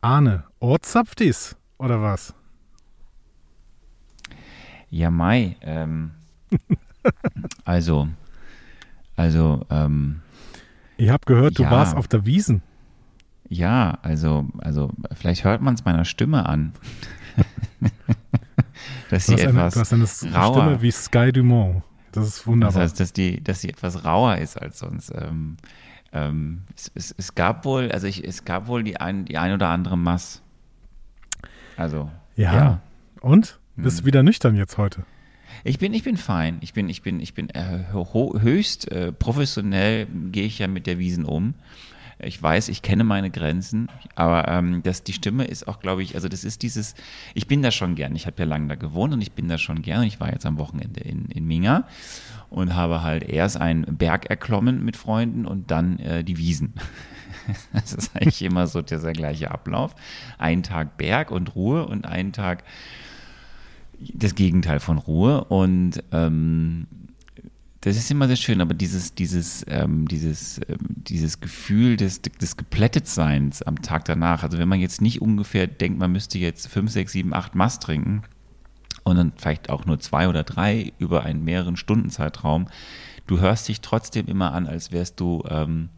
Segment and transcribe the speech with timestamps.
[0.00, 2.34] Arne, Ohrzapft ist, oder was?
[4.90, 5.56] Ja, Mai.
[5.60, 6.12] Ähm,
[7.64, 8.08] also,
[9.16, 10.22] also, ähm,
[10.96, 11.70] Ich habe gehört, du Ja.
[11.70, 12.62] warst auf der Wiesen.
[13.48, 16.72] ja, also, also, vielleicht hört man es meiner Stimme an.
[19.10, 19.92] dass Du sie hast, eine, etwas du hast
[20.24, 20.54] eine rauer.
[20.62, 21.82] Stimme wie Sky Dumont.
[22.12, 22.82] Das ist Das wunderbar.
[22.82, 25.12] heißt, dass die, dass sie etwas rauer ist als sonst.
[25.14, 25.56] Ähm,
[26.12, 29.52] ähm, es, es, es gab wohl, also ich, es gab wohl die ein, die ein
[29.52, 30.42] oder andere Mass.
[31.76, 32.54] Also, ja.
[32.54, 32.80] ja.
[33.20, 33.58] Und?
[33.76, 34.02] Bist Hm.
[34.02, 35.04] du wieder nüchtern jetzt heute?
[35.64, 36.58] Ich bin, ich bin fein.
[36.60, 40.98] Ich bin, ich bin, ich bin äh, höchst äh, professionell gehe ich ja mit der
[40.98, 41.54] Wiesen um.
[42.22, 46.16] Ich weiß, ich kenne meine Grenzen, aber ähm, das, die Stimme ist auch, glaube ich,
[46.16, 46.94] also das ist dieses,
[47.32, 48.14] ich bin da schon gern.
[48.14, 50.00] Ich habe ja lange da gewohnt und ich bin da schon gern.
[50.00, 51.86] Und ich war jetzt am Wochenende in, in Minga
[52.50, 56.74] und habe halt erst einen Berg erklommen mit Freunden und dann äh, die Wiesen.
[57.72, 59.96] Das ist eigentlich immer so dieser gleiche Ablauf.
[60.38, 62.62] Ein Tag Berg und Ruhe und einen Tag
[63.98, 66.86] das Gegenteil von Ruhe und ähm,
[67.80, 72.56] das ist immer sehr schön, aber dieses, dieses, ähm, dieses, ähm, dieses Gefühl des, des
[72.56, 76.90] Geplättetseins am Tag danach, also wenn man jetzt nicht ungefähr denkt, man müsste jetzt fünf,
[76.90, 78.22] sechs, sieben, acht Mast trinken
[79.10, 82.68] und dann vielleicht auch nur zwei oder drei über einen mehreren Stunden Zeitraum,
[83.26, 85.90] du hörst dich trotzdem immer an, als wärst du, ähm,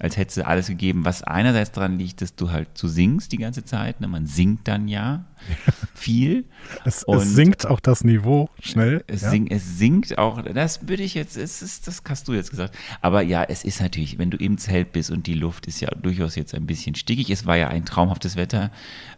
[0.00, 3.36] als hättest du alles gegeben, was einerseits daran liegt, dass du halt so singst die
[3.36, 4.08] ganze Zeit, ne?
[4.08, 5.24] man singt dann ja
[5.94, 6.44] viel.
[6.84, 9.04] Es, Und- es sinkt auch das Niveau schnell.
[9.06, 9.30] Es, ja?
[9.30, 12.74] sing, es singt auch, das würde ich jetzt, es ist, das hast du jetzt gesagt.
[13.02, 15.88] Aber ja, es ist natürlich, wenn du im Zelt bist und die Luft ist ja
[15.90, 17.30] durchaus jetzt ein bisschen stickig.
[17.30, 18.70] Es war ja ein traumhaftes Wetter.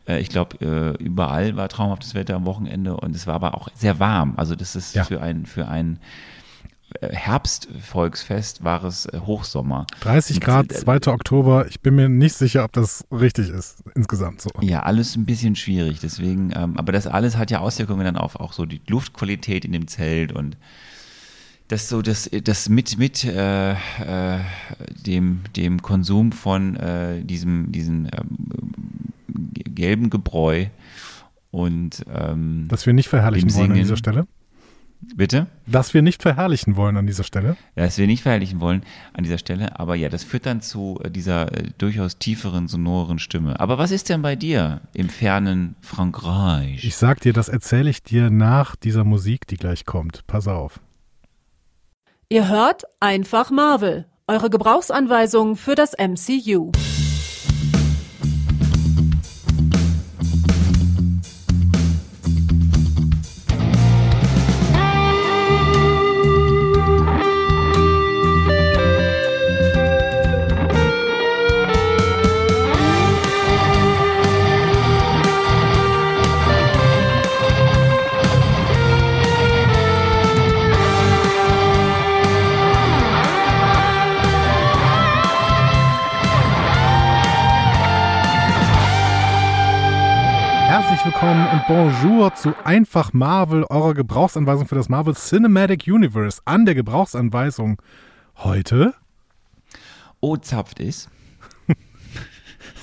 [0.06, 3.68] Äh, Ich glaube, äh, überall war traumhaftes Wetter am Wochenende und es war aber auch
[3.74, 4.34] sehr warm.
[4.36, 5.04] Also das ist Ja.
[5.04, 5.98] für ein, für ein
[7.00, 9.86] Herbstvolksfest war es äh, Hochsommer.
[10.00, 11.12] 30 Und, Grad, äh, 2.
[11.12, 11.66] Oktober.
[11.68, 14.50] Ich bin mir nicht sicher, ob das richtig ist insgesamt so.
[14.60, 16.00] Ja, alles ein bisschen schwierig.
[16.00, 19.72] Deswegen, ähm, aber das alles hat ja Auswirkungen dann auf auch so die Luftqualität in
[19.72, 20.56] dem Zelt und
[21.68, 23.76] das so das das mit mit äh, äh,
[25.06, 29.14] dem dem Konsum von äh, diesem diesen ähm,
[29.74, 30.66] gelben Gebräu
[31.50, 34.26] und ähm, Dass wir nicht verherrlichen wollen an dieser Stelle.
[35.14, 37.56] Bitte Dass wir nicht verherrlichen wollen an dieser Stelle.
[37.76, 38.82] ja, das wir nicht verherrlichen wollen
[39.12, 43.18] an dieser Stelle, aber ja, das führt dann zu äh, dieser äh, durchaus tieferen sonoren
[43.18, 43.58] Stimme.
[43.60, 46.84] Aber was ist denn bei dir im fernen Frankreich?
[46.84, 50.26] Ich sag dir, das erzähle ich dir nach dieser Musik, die gleich kommt.
[50.26, 50.80] Pass auf.
[52.28, 56.72] Ihr hört einfach Marvel, eure Gebrauchsanweisung für das MCU.
[91.22, 96.42] Willkommen und bonjour zu Einfach Marvel, eurer Gebrauchsanweisung für das Marvel Cinematic Universe.
[96.46, 97.80] An der Gebrauchsanweisung
[98.38, 98.92] heute,
[100.18, 101.08] Oh, zapft ist.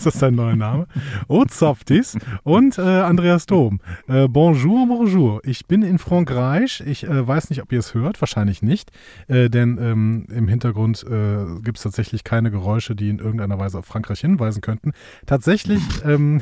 [0.06, 0.88] das dein neuer Name?
[1.28, 3.82] Oh, Zoftis und äh, Andreas Dom.
[4.08, 5.42] Äh, bonjour, bonjour.
[5.44, 6.82] Ich bin in Frankreich.
[6.86, 8.90] Ich äh, weiß nicht, ob ihr es hört, wahrscheinlich nicht,
[9.28, 13.80] äh, denn ähm, im Hintergrund äh, gibt es tatsächlich keine Geräusche, die in irgendeiner Weise
[13.80, 14.94] auf Frankreich hinweisen könnten.
[15.26, 16.42] Tatsächlich ähm,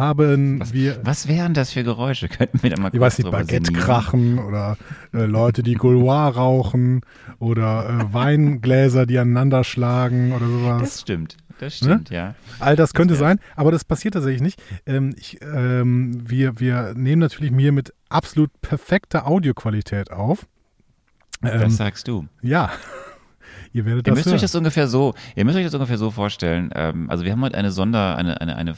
[0.00, 0.98] haben wir...
[1.04, 2.28] Was wären das für Geräusche?
[2.36, 3.74] Könnten wir da mal Ich weiß nicht, Baguette sinnieren?
[3.84, 4.76] krachen oder
[5.14, 7.02] äh, Leute, die Gaulois rauchen
[7.38, 10.80] oder äh, Weingläser, die aneinander schlagen oder sowas.
[10.80, 12.34] Das stimmt, das stimmt, ja.
[12.58, 13.20] All das könnte Ja.
[13.20, 14.60] sein, aber das passiert tatsächlich nicht.
[14.86, 20.46] Ähm, ich, ähm, wir, wir nehmen natürlich mir mit absolut perfekter Audioqualität auf.
[21.44, 22.26] Ähm, Das sagst du.
[22.42, 22.70] ja,
[23.72, 24.34] ihr werdet Ihr das müsst hören.
[24.36, 26.70] euch das ungefähr so, ihr müsst euch das ungefähr so vorstellen.
[26.74, 28.74] Ähm, also wir haben heute eine Sonder, eine, eine, eine,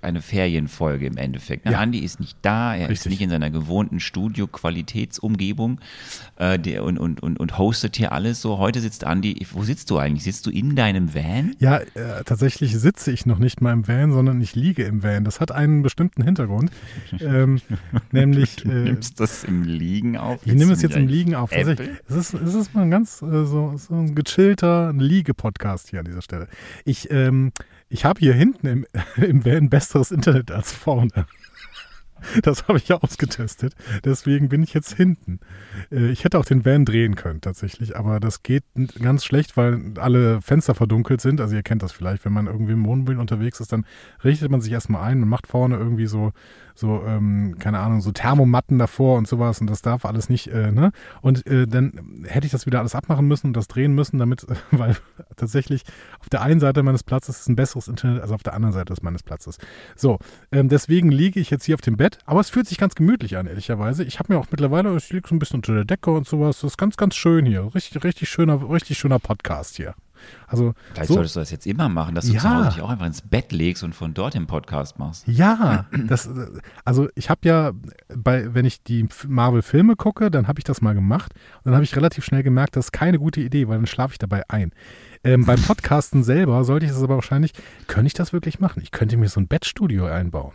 [0.00, 1.64] eine Ferienfolge im Endeffekt.
[1.64, 1.72] Ne?
[1.72, 1.78] Ja.
[1.78, 3.10] Andi ist nicht da, er ist Richtig.
[3.12, 5.80] nicht in seiner gewohnten Studio-Qualitätsumgebung
[6.36, 8.58] äh, der, und, und, und, und hostet hier alles so.
[8.58, 10.24] Heute sitzt Andi, wo sitzt du eigentlich?
[10.24, 11.54] Sitzt du in deinem Van?
[11.58, 15.24] ja, äh, tatsächlich sitze ich noch nicht mal im Van, sondern ich liege im Van.
[15.24, 16.70] Das hat einen bestimmten Hintergrund.
[17.20, 17.60] ähm,
[18.10, 20.40] nämlich, Du äh, nimmst das im Liegen auf?
[20.44, 21.52] Ich nehme es jetzt im Liegen auf.
[21.52, 26.22] Es ist, es ist mal ein ganz äh, so ein gechillter Liege-Podcast hier an dieser
[26.22, 26.48] Stelle.
[26.84, 27.52] Ich, ähm,
[27.88, 28.86] ich habe hier hinten im,
[29.16, 31.26] im Van besseres Internet als vorne.
[32.42, 33.74] Das habe ich ja ausgetestet.
[34.04, 35.40] Deswegen bin ich jetzt hinten.
[35.90, 38.64] Äh, ich hätte auch den Van drehen können tatsächlich, aber das geht
[39.00, 41.40] ganz schlecht, weil alle Fenster verdunkelt sind.
[41.40, 43.86] Also ihr kennt das vielleicht, wenn man irgendwie im Wohnmobil unterwegs ist, dann
[44.24, 46.32] richtet man sich erstmal ein und macht vorne irgendwie so
[46.74, 50.72] so, ähm, keine Ahnung, so Thermomatten davor und sowas und das darf alles nicht, äh,
[50.72, 50.92] ne?
[51.20, 54.44] Und äh, dann hätte ich das wieder alles abmachen müssen und das drehen müssen, damit,
[54.44, 54.96] äh, weil
[55.36, 55.82] tatsächlich
[56.20, 58.94] auf der einen Seite meines Platzes ist ein besseres Internet als auf der anderen Seite
[59.02, 59.58] meines Platzes.
[59.96, 60.18] So,
[60.50, 63.36] ähm, deswegen liege ich jetzt hier auf dem Bett, aber es fühlt sich ganz gemütlich
[63.36, 64.04] an, ehrlicherweise.
[64.04, 66.60] Ich habe mir auch mittlerweile, ich liege so ein bisschen unter der Decke und sowas.
[66.60, 67.74] Das ist ganz, ganz schön hier.
[67.74, 69.94] Richtig, richtig schöner, richtig schöner Podcast hier.
[70.46, 72.40] Also, Vielleicht so, solltest du das jetzt immer machen, dass du Ja.
[72.40, 75.26] zu Hause dich auch einfach ins Bett legst und von dort den Podcast machst.
[75.26, 76.28] Ja, das,
[76.84, 77.72] also ich habe ja,
[78.14, 81.84] bei, wenn ich die Marvel-Filme gucke, dann habe ich das mal gemacht und dann habe
[81.84, 84.72] ich relativ schnell gemerkt, das ist keine gute Idee, weil dann schlafe ich dabei ein.
[85.24, 87.52] Ähm, beim Podcasten selber sollte ich das aber wahrscheinlich,
[87.86, 88.82] könnte ich das wirklich machen?
[88.82, 90.54] Ich könnte mir so ein Bettstudio einbauen.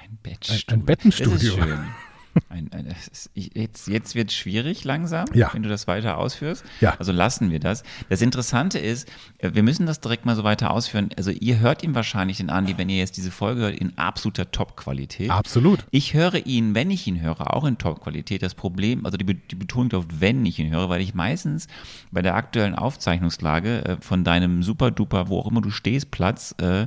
[0.00, 0.74] Ein Bettstudio.
[0.74, 1.32] ein Bettenstudio.
[1.34, 1.78] Das ist schön.
[2.48, 2.86] Ein, ein,
[3.54, 5.50] jetzt jetzt wird es schwierig langsam, Ja.
[5.52, 6.64] wenn du das weiter ausführst.
[6.80, 6.94] Ja.
[6.98, 7.82] Also lassen wir das.
[8.08, 9.08] Das Interessante ist,
[9.38, 11.10] äh, wir müssen das direkt mal so weiter ausführen.
[11.16, 14.50] Also ihr hört ihn wahrscheinlich den Andi, wenn ihr jetzt diese Folge hört, in absoluter
[14.50, 15.30] Top-Qualität.
[15.30, 15.84] Absolut.
[15.90, 18.42] Ich höre ihn, wenn ich ihn höre, auch in Top-Qualität.
[18.42, 21.66] Das Problem, also die, Be- die Betonung auf wenn ich ihn höre, weil ich meistens
[22.10, 26.86] bei der aktuellen Aufzeichnungslage äh, von deinem super-duper, wo auch immer du stehst, Platz, äh,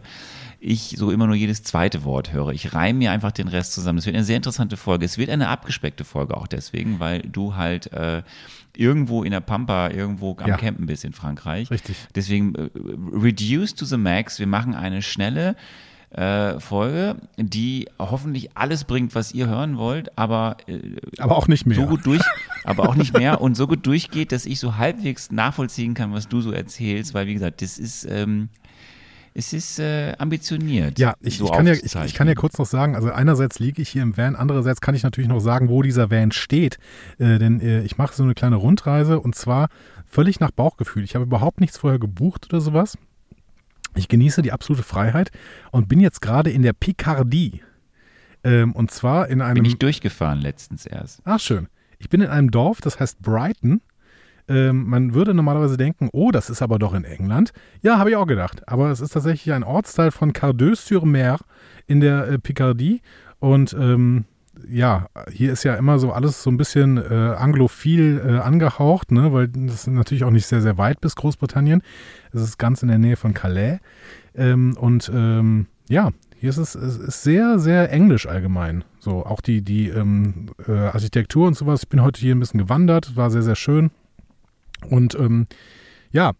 [0.59, 2.49] ich so immer nur jedes zweite Wort höre.
[2.49, 3.99] Ich reime mir einfach den Rest zusammen.
[3.99, 5.05] Es wird eine sehr interessante Folge.
[5.05, 8.23] Es wird eine abgespeckte Folge auch deswegen, weil du halt äh,
[8.75, 10.57] irgendwo in der Pampa, irgendwo am Ja.
[10.57, 11.69] Campen bist in Frankreich.
[11.71, 11.95] Richtig.
[12.15, 12.69] Deswegen äh,
[13.13, 14.39] reduce to the max.
[14.39, 15.55] Wir machen eine schnelle
[16.11, 20.79] äh, Folge, die hoffentlich alles bringt, was ihr hören wollt, aber äh,
[21.19, 21.75] Aber auch nicht mehr.
[21.77, 22.21] so gut durch,
[22.63, 26.27] aber auch nicht mehr und so gut durchgeht, dass ich so halbwegs nachvollziehen kann, was
[26.29, 28.47] du so erzählst, weil wie gesagt, das ist ähm,
[29.37, 30.97] es ist äh, ambitioniert.
[30.97, 33.59] Ja, ich, so ich, kann ja, ich, ich kann ja kurz noch sagen, also einerseits
[33.59, 36.77] liege ich hier im Van, andererseits kann ich natürlich noch sagen, wo dieser Van steht.
[37.19, 39.67] Äh, denn äh, ich mache so eine kleine Rundreise und zwar
[40.05, 41.03] völlig nach Bauchgefühl.
[41.03, 42.97] Ich habe überhaupt nichts vorher gebucht oder sowas.
[43.93, 45.31] Ich genieße die absolute Freiheit
[45.71, 47.61] und bin jetzt gerade in der Picardie.
[48.45, 49.55] Ähm, und zwar in einem.
[49.55, 51.21] bin ich durchgefahren letztens erst.
[51.25, 51.67] Ach, schön.
[51.99, 53.81] Ich bin in einem Dorf, das heißt Brighton.
[54.47, 57.51] Ähm, man würde normalerweise denken, oh, das ist aber doch in England.
[57.81, 58.67] Ja, habe ich auch gedacht.
[58.67, 61.39] Aber es ist tatsächlich ein Ortsteil von Cardew-sur-Mer
[61.87, 63.01] in der äh, Picardie.
[63.39, 64.25] Und ähm,
[64.67, 69.33] ja, hier ist ja immer so alles so ein bisschen äh, anglophil äh, angehaucht, ne?
[69.33, 71.81] weil das ist natürlich auch nicht sehr, sehr weit bis Großbritannien.
[72.31, 73.79] Es ist ganz in der Nähe von Calais.
[74.35, 78.83] Ähm, und ähm, ja, hier ist es, es ist sehr, sehr englisch allgemein.
[78.99, 81.83] So, auch die, die ähm, äh, Architektur und sowas.
[81.83, 83.91] Ich bin heute hier ein bisschen gewandert, war sehr, sehr schön.
[84.89, 85.47] Und ähm,
[86.11, 86.33] ja,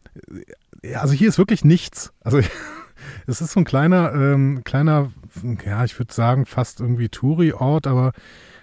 [0.96, 2.14] also hier ist wirklich nichts.
[2.22, 2.40] Also
[3.28, 5.12] es ist so ein kleiner, ähm, kleiner,
[5.66, 8.12] ja, ich würde sagen, fast irgendwie Touri-Ort, aber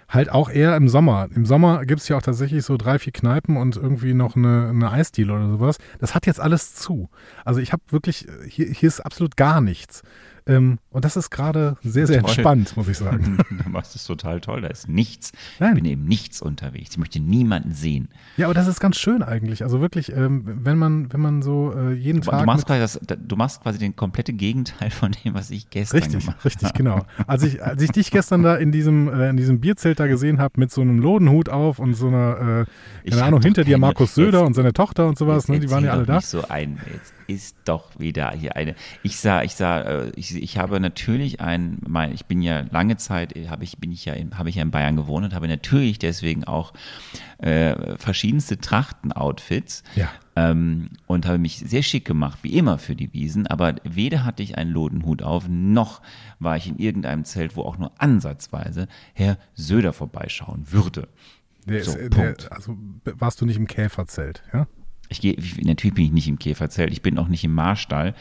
[0.09, 1.27] halt auch eher im Sommer.
[1.33, 4.69] Im Sommer gibt es ja auch tatsächlich so drei, vier Kneipen und irgendwie noch eine,
[4.69, 5.77] eine Eisdiele oder sowas.
[5.99, 7.09] Das hat jetzt alles zu.
[7.45, 10.03] Also ich habe wirklich, hier, hier ist absolut gar nichts.
[10.45, 12.29] Ähm, und das ist gerade sehr, sehr Toll.
[12.29, 13.37] entspannt, muss ich sagen.
[13.63, 15.31] du machst es total toll, da ist nichts.
[15.59, 15.69] Nein.
[15.69, 16.91] Ich bin eben nichts unterwegs.
[16.91, 18.09] Ich möchte niemanden sehen.
[18.37, 19.63] Ja, aber das ist ganz schön eigentlich.
[19.63, 22.41] Also wirklich, ähm, wenn man, wenn man so äh, jeden Du, Tag.
[22.41, 25.99] du, machst quasi das, du machst quasi den komplette Gegenteil von dem, was ich gestern
[25.99, 26.45] Richtig, gemacht habe.
[26.45, 27.05] richtig, genau.
[27.27, 30.39] Als ich, als ich dich gestern da in diesem, äh, in diesem Bierzelt da gesehen
[30.39, 32.65] habe mit so einem Lodenhut auf und so einer,
[33.05, 35.69] äh, keine Ahnung, hinter dir Markus Söder jetzt- und seine Tochter und sowas, ne, die
[35.71, 36.19] waren ja alle da.
[36.21, 38.75] So ein, jetzt ist doch wieder hier eine.
[39.03, 42.97] Ich sah, ich sah, äh, ich, ich habe natürlich ein, mein, ich bin ja lange
[42.97, 45.33] Zeit, äh, habe ich, bin ich ja, in, habe ich ja in Bayern gewohnt und
[45.33, 46.73] habe natürlich deswegen auch
[47.37, 49.83] äh, verschiedenste Trachten-Outfits.
[49.95, 50.09] Ja.
[50.35, 54.41] Ähm, und habe mich sehr schick gemacht, wie immer für die Wiesen, aber weder hatte
[54.41, 56.01] ich einen Lodenhut auf, noch
[56.39, 61.07] war ich in irgendeinem Zelt, wo auch nur ansatzweise Herr Söder vorbeischauen würde.
[61.67, 64.67] Der So, ist, äh, der, also warst du nicht im Käferzelt, ja?
[65.13, 68.13] Ich gehe, ich- natürlich bin ich nicht im Käferzelt, ich bin auch nicht im Marstall.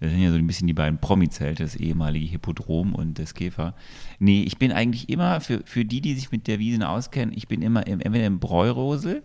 [0.00, 3.74] Das sind ja so ein bisschen die beiden Promi-Zelte, das ehemalige Hippodrom und das Käfer.
[4.18, 7.48] Nee, ich bin eigentlich immer, für, für die, die sich mit der Wiesen auskennen, ich
[7.48, 9.22] bin immer im, entweder im Bräurosel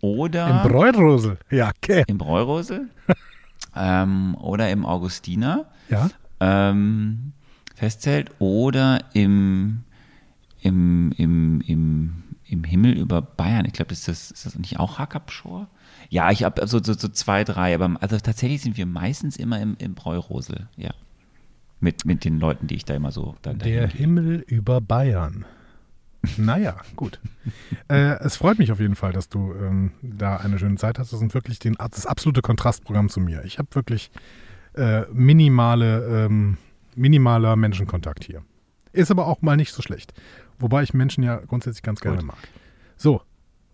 [0.00, 2.04] oder Im Bräurosel, ja, okay.
[2.06, 2.88] im Bräurosel
[3.76, 6.10] ähm, oder im Augustiner Ja,
[6.40, 7.32] ähm,
[7.74, 9.80] Festzelt oder im,
[10.62, 13.66] im, im, im, im Himmel über Bayern.
[13.66, 15.68] Ich glaube, ist das, ist das nicht auch Hackabschor?
[16.08, 19.60] Ja, ich habe so, so, so zwei, drei, aber also tatsächlich sind wir meistens immer
[19.60, 20.90] im, im Bräurosel, ja.
[21.78, 23.98] Mit, mit den Leuten, die ich da immer so dann der gehe.
[23.98, 25.44] Himmel über Bayern.
[26.38, 27.20] Naja, gut.
[27.88, 31.12] äh, es freut mich auf jeden Fall, dass du ähm, da eine schöne Zeit hast.
[31.12, 33.44] Das ist wirklich den, das absolute Kontrastprogramm zu mir.
[33.44, 34.10] Ich habe wirklich
[34.74, 36.56] äh, minimale, ähm,
[36.94, 38.42] minimaler Menschenkontakt hier.
[38.92, 40.14] Ist aber auch mal nicht so schlecht.
[40.58, 42.26] Wobei ich Menschen ja grundsätzlich ganz gerne Gut.
[42.26, 42.38] mag.
[42.96, 43.22] So.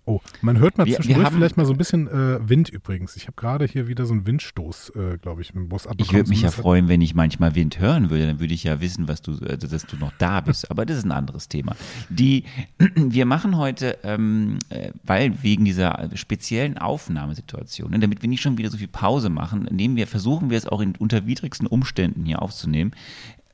[0.05, 2.69] Oh, man hört mal Wir- wir zwischendurch haben- vielleicht mal so ein bisschen äh, Wind
[2.69, 3.15] übrigens.
[3.15, 6.05] Ich habe gerade hier wieder so einen Windstoß, äh, glaube ich, mit dem Bus abbekommen.
[6.05, 8.81] Ich würde mich ja freuen, wenn ich manchmal Wind hören würde, dann würde ich ja
[8.81, 10.71] wissen, was du, äh, dass du noch da bist.
[10.73, 11.77] Aber das ist ein anderes Thema.
[12.09, 12.43] Die,
[12.97, 18.59] wir machen heute, ähm, äh, weil wegen dieser speziellen Aufnahmesituation, ne, damit wir nicht schon
[18.59, 22.25] wieder so viel Pause machen, nehmen wir, versuchen wir es auch in unter widrigsten Umständen
[22.25, 22.91] hier aufzunehmen.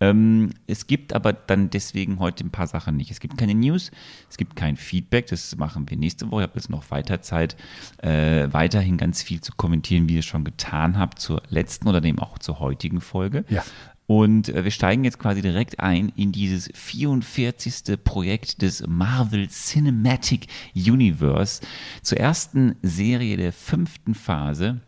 [0.00, 3.10] Ähm, es gibt aber dann deswegen heute ein paar Sachen nicht.
[3.10, 3.90] Es gibt keine News,
[4.30, 6.42] es gibt kein Feedback, das machen wir nächste Woche.
[6.42, 7.56] Ich habe jetzt noch weiter Zeit,
[7.98, 12.00] äh, weiterhin ganz viel zu kommentieren, wie ihr es schon getan habt zur letzten oder
[12.00, 13.44] dem auch zur heutigen Folge.
[13.48, 13.64] Ja.
[14.06, 18.02] Und äh, wir steigen jetzt quasi direkt ein in dieses 44.
[18.02, 21.60] Projekt des Marvel Cinematic Universe
[22.02, 24.80] zur ersten Serie der fünften Phase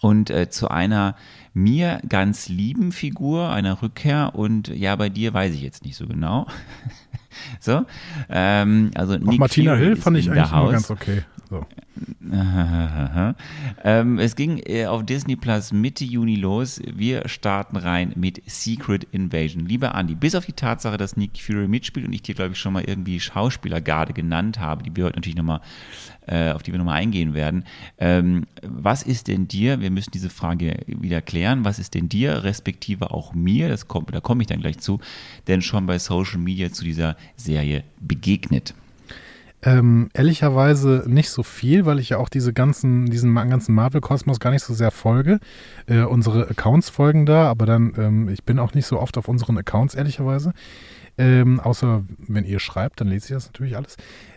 [0.00, 1.14] und äh, zu einer
[1.52, 6.06] mir ganz lieben Figur, einer Rückkehr und ja, bei dir weiß ich jetzt nicht so
[6.06, 6.46] genau.
[7.60, 7.84] so,
[8.28, 11.22] ähm, also Auch Nick Martina Fury Hill fand ich eigentlich immer ganz okay.
[11.50, 11.66] So.
[13.82, 16.80] ähm, es ging äh, auf Disney Plus Mitte Juni los.
[16.86, 19.66] Wir starten rein mit Secret Invasion.
[19.66, 22.58] Lieber Andi, bis auf die Tatsache, dass Nick Fury mitspielt und ich dir, glaube ich,
[22.58, 25.60] schon mal irgendwie Schauspielergarde genannt habe, die wir heute natürlich nochmal,
[26.28, 27.64] äh, auf die wir nochmal eingehen werden.
[27.98, 32.44] Ähm, was ist denn dir, wir müssen diese Frage wieder klären, was ist denn dir,
[32.44, 35.00] respektive auch mir, das kommt, da komme ich dann gleich zu,
[35.48, 38.72] denn schon bei Social Media zu dieser Serie begegnet?
[39.62, 44.50] Ähm, ehrlicherweise nicht so viel, weil ich ja auch diese ganzen, diesen ganzen Marvel-Kosmos gar
[44.50, 45.38] nicht so sehr folge.
[45.86, 49.28] Äh, unsere Accounts folgen da, aber dann, ähm, ich bin auch nicht so oft auf
[49.28, 50.54] unseren Accounts, ehrlicherweise.
[51.18, 53.96] Ähm, außer wenn ihr schreibt, dann lese ich das natürlich alles.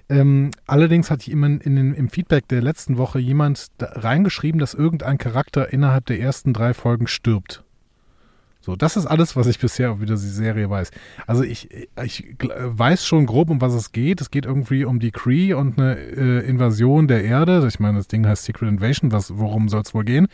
[0.10, 4.74] Ähm, allerdings hat jemand in den, im Feedback der letzten Woche jemand da reingeschrieben, dass
[4.74, 7.63] irgendein Charakter innerhalb der ersten drei Folgen stirbt.
[8.66, 10.92] So, das ist alles, was ich bisher über die Serie weiß.
[11.28, 11.68] Also ich,
[12.02, 14.22] ich weiß schon grob, um was es geht.
[14.22, 17.66] Es geht irgendwie um die Kree und eine äh, Invasion der Erde.
[17.68, 19.12] Ich meine, das Ding heißt Secret Invasion.
[19.12, 20.30] Was, worum soll es wohl gehen?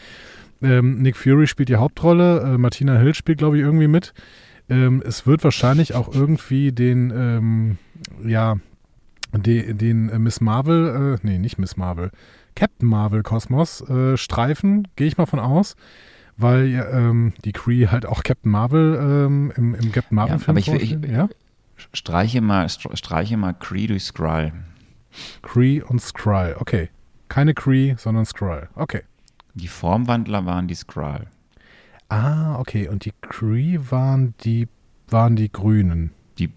[0.62, 2.42] Ähm, Nick Fury spielt die Hauptrolle.
[2.42, 4.14] Äh, Martina Hill spielt, glaube ich, irgendwie mit.
[4.70, 7.78] Ähm, es wird wahrscheinlich auch irgendwie den, ähm,
[8.24, 8.58] ja,
[9.36, 12.12] de, den äh, Miss Marvel, äh, nee, nicht Miss Marvel,
[12.56, 15.76] Captain Marvel Kosmos äh, streifen, gehe ich mal von aus.
[16.42, 20.58] Weil ähm, die Kree halt auch Captain Marvel ähm, im, im Captain Marvel Ja, Film
[20.58, 21.28] aber ich ich- ja?
[21.94, 24.52] Streiche mal, str- streiche mal Kree durch Skrull.
[25.42, 26.90] Kree und Skrull, okay.
[27.30, 29.02] Keine Kree, sondern Skrull, okay.
[29.54, 31.28] Die Formwandler waren die Skrull.
[32.10, 32.88] Ah, okay.
[32.88, 34.68] Und die Kree waren die,
[35.10, 36.12] waren die Grünen.
[36.38, 36.50] Die,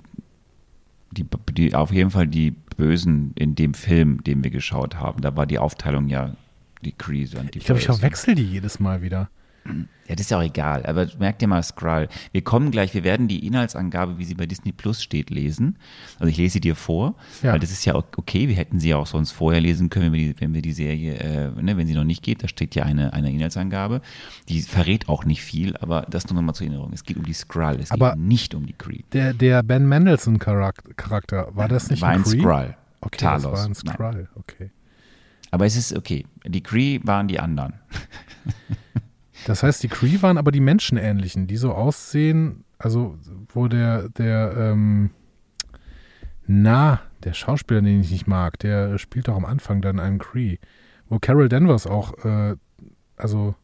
[1.13, 5.21] die, die, auf jeden Fall die Bösen in dem Film, den wir geschaut haben.
[5.23, 6.35] Da war die Aufteilung ja
[6.83, 9.29] die Kree und die Ich glaube, ich verwechsel die jedes Mal wieder.
[9.65, 10.85] Ja, das ist ja auch egal.
[10.87, 12.09] Aber merk dir mal Skrull.
[12.33, 15.79] Wir kommen gleich, wir werden die Inhaltsangabe, wie sie bei Disney Plus steht, lesen.
[16.19, 17.53] Also ich lese sie dir vor, Ja.
[17.53, 18.49] weil das ist ja okay.
[18.49, 20.73] Wir hätten sie ja auch sonst vorher lesen können, wenn wir die, wenn wir die
[20.73, 22.43] Serie, äh, ne, wenn sie noch nicht geht.
[22.43, 24.01] Da steht ja eine, eine Inhaltsangabe.
[24.49, 26.93] Die verrät auch nicht viel, aber das nur nochmal zur Erinnerung.
[26.93, 29.05] Es geht um die Skrull, es Aber- geht nicht um die Kree.
[29.13, 32.41] Der, der Ben Mendelssohn Charak- Charakter, war das nicht war ein ein Kree?
[32.41, 32.77] Skrull.
[33.01, 33.43] Okay, Talos.
[33.43, 33.95] das war ein Nein.
[33.95, 34.71] Skrull, okay.
[35.53, 36.27] Aber es ist okay.
[36.47, 37.75] Die Kree waren die anderen.
[39.47, 43.19] Das heißt, die Kree waren aber die Menschenähnlichen, die so aussehen, also
[43.49, 45.11] wo der, der, ähm,
[46.47, 50.59] na, der Schauspieler, den ich nicht mag, der spielt doch am Anfang dann einen Kree.
[51.09, 52.57] Wo Carol Danvers auch, äh,
[53.17, 53.55] also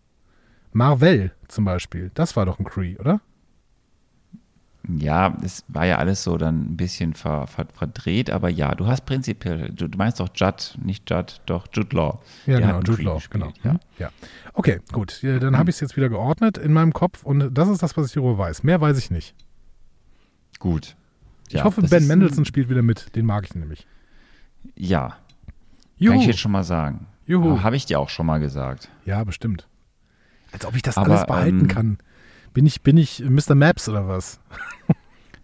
[0.72, 3.20] Marvel zum Beispiel, das war doch ein Kree, oder?
[4.88, 8.86] Ja, es war ja alles so dann ein bisschen ver, ver, verdreht, aber ja, du
[8.86, 12.20] hast prinzipiell, du, du meinst doch Judd, nicht Judd, doch Jude Law.
[12.46, 13.52] Ja, Der genau, Jude Law, gespielt, genau.
[13.64, 13.72] Ja.
[13.72, 14.10] Hm, ja.
[14.54, 17.82] Okay, gut, dann habe ich es jetzt wieder geordnet in meinem Kopf und das ist
[17.82, 18.62] das, was ich darüber weiß.
[18.62, 19.34] Mehr weiß ich nicht.
[20.58, 20.96] Gut.
[21.48, 23.86] Ich Ja, hoffe, das Ben Mendelssohn spielt wieder mit, den mag ich nämlich.
[24.74, 25.16] ja,
[25.96, 26.12] Juhu.
[26.12, 27.06] kann ich jetzt schon mal sagen.
[27.26, 27.62] Juhu.
[27.62, 28.88] Habe ich dir auch schon mal gesagt.
[29.04, 29.68] Ja, bestimmt.
[30.52, 31.98] Als ob ich das Aber, alles behalten ähm, kann.
[32.54, 33.54] Bin ich, bin ich Mr.
[33.54, 34.40] Maps oder was?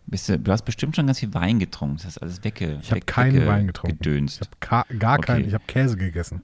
[0.07, 1.97] Bist du, du hast bestimmt schon ganz viel Wein getrunken.
[1.97, 3.99] Das hast alles wegge, Ich habe weg- keinen wegge- Wein getrunken.
[3.99, 4.41] Gedönst.
[4.61, 5.27] Ich habe gar Okay.
[5.27, 6.43] keinen, ich habe Käse gegessen.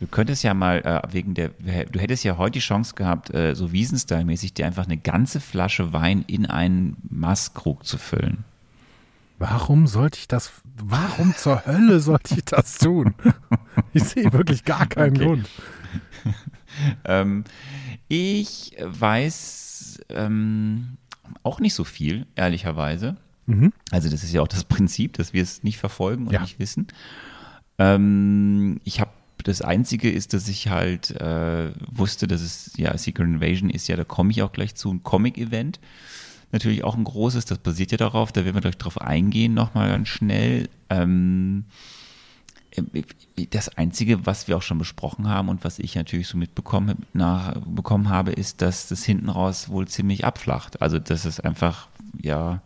[0.00, 3.54] Du könntest ja mal äh, wegen der, du hättest ja heute die Chance gehabt, äh,
[3.54, 8.44] so Wiesenstyle-mäßig dir einfach eine ganze Flasche Wein in einen Maßkrug zu füllen.
[9.38, 13.14] Warum sollte ich das, warum zur Hölle sollte ich das tun?
[13.92, 15.24] Ich sehe wirklich gar keinen Okay.
[15.24, 15.48] Grund.
[17.04, 17.44] Ähm,
[18.08, 19.73] ich weiß
[20.08, 20.96] ähm,
[21.42, 23.16] auch nicht so viel, ehrlicherweise.
[23.46, 23.72] Mhm.
[23.90, 26.40] Also das ist ja auch das Prinzip, dass wir es nicht verfolgen und Ja.
[26.42, 26.86] nicht wissen.
[27.78, 29.10] Ähm, ich habe
[29.42, 33.96] das Einzige ist, dass ich halt äh, wusste, dass es ja Secret Invasion ist ja,
[33.96, 35.80] da komme ich auch gleich zu, ein Comic-Event.
[36.52, 39.88] natürlich auch ein großes, das basiert ja darauf, da werden wir gleich drauf eingehen, nochmal
[39.90, 40.68] ganz schnell.
[40.88, 41.64] Ähm,
[43.50, 47.54] das Einzige, was wir auch schon besprochen haben und was ich natürlich so mitbekommen nach,
[47.66, 50.82] bekommen habe, ist, dass das hinten raus wohl ziemlich abflacht.
[50.82, 51.88] Also, dass es einfach,
[52.20, 52.62] ja,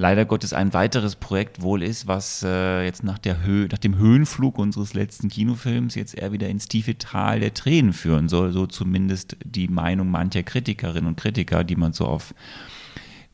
[0.00, 3.98] leider Gottes ein weiteres Projekt wohl ist, was äh, jetzt nach, der Höhe, nach dem
[3.98, 8.52] Höhenflug unseres letzten Kinofilms jetzt eher wieder ins tiefe Tal der Tränen führen soll.
[8.52, 12.34] So zumindest die Meinung mancher Kritikerinnen und Kritiker, die man so auf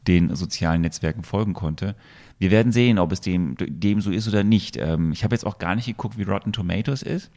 [0.06, 1.94] den sozialen Netzwerken folgen konnte.
[2.38, 4.76] Wir werden sehen, ob es dem, dem so ist oder nicht.
[4.76, 7.30] Ähm, ich habe jetzt auch gar nicht geguckt, wie Rotten Tomatoes ist.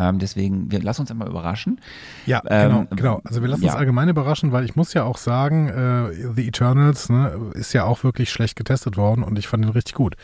[0.00, 1.78] Ähm, deswegen, wir lassen uns einmal überraschen.
[2.24, 3.20] Ja, genau, ähm, genau.
[3.24, 3.72] Also wir lassen ja.
[3.72, 7.84] uns allgemein überraschen, weil ich muss ja auch sagen, äh, The Eternals ne, ist ja
[7.84, 10.16] auch wirklich schlecht getestet worden und ich fand ihn richtig gut.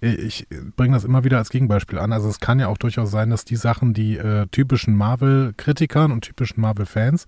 [0.00, 2.12] Ich bringe das immer wieder als Gegenbeispiel an.
[2.12, 6.22] Also es kann ja auch durchaus sein, dass die Sachen, die äh, typischen Marvel-Kritikern und
[6.22, 7.26] typischen Marvel-Fans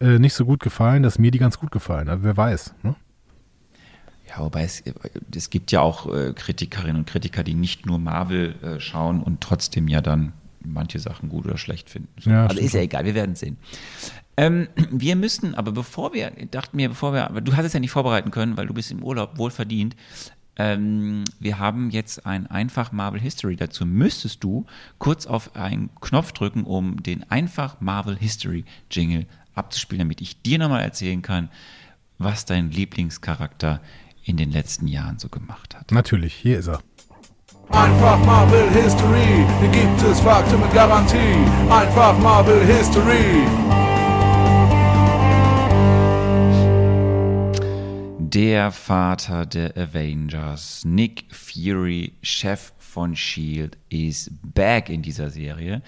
[0.00, 2.08] äh, nicht so gut gefallen, dass mir die ganz gut gefallen.
[2.08, 2.74] Also wer weiß.
[2.82, 2.96] Ne?
[4.36, 4.82] Ja, wobei es,
[5.34, 9.40] es gibt ja auch äh, Kritikerinnen und Kritiker, die nicht nur Marvel äh, schauen und
[9.40, 12.08] trotzdem ja dann manche Sachen gut oder schlecht finden.
[12.20, 12.30] So.
[12.30, 13.56] Ja, also ist ja egal, wir werden sehen.
[14.36, 17.80] Ähm, wir müssen, aber bevor wir, dachten mir, bevor wir, aber du hast es ja
[17.80, 19.96] nicht vorbereiten können, weil du bist im Urlaub wohlverdient.
[20.58, 23.56] Ähm, wir haben jetzt ein einfach Marvel History.
[23.56, 24.66] Dazu müsstest du
[24.98, 30.58] kurz auf einen Knopf drücken, um den einfach Marvel History Jingle abzuspielen, damit ich dir
[30.58, 31.48] nochmal erzählen kann,
[32.18, 35.92] was dein Lieblingscharakter ist in den letzten Jahren so gemacht hat.
[35.92, 36.80] Natürlich, hier ist er.
[37.70, 41.16] Einfach Marvel History, hier gibt es Fakten mit Garantie.
[41.70, 43.46] Einfach Marvel History.
[48.18, 55.82] Der Vater der Avengers, Nick Fury, Chef von Shield, ist back in dieser Serie.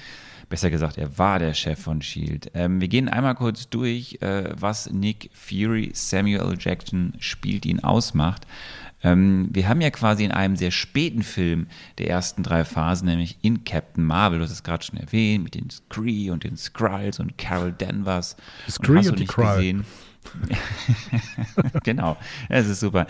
[0.48, 2.50] Besser gesagt, er war der Chef von Shield.
[2.54, 8.46] Ähm, wir gehen einmal kurz durch, äh, was Nick Fury, Samuel Jackson spielt, ihn ausmacht.
[9.02, 13.38] Ähm, wir haben ja quasi in einem sehr späten Film der ersten drei Phasen, nämlich
[13.42, 17.20] in Captain Marvel, du hast es gerade schon erwähnt, mit den Scree und den Skrulls
[17.20, 18.36] und Carol Danvers.
[18.68, 19.84] Scree und, und die Krall.
[21.84, 22.16] genau,
[22.48, 23.06] es ist super.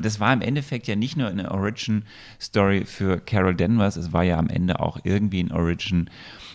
[0.00, 4.38] Das war im Endeffekt ja nicht nur eine Origin-Story für Carol Danvers, es war ja
[4.38, 6.08] am Ende auch irgendwie ein Origin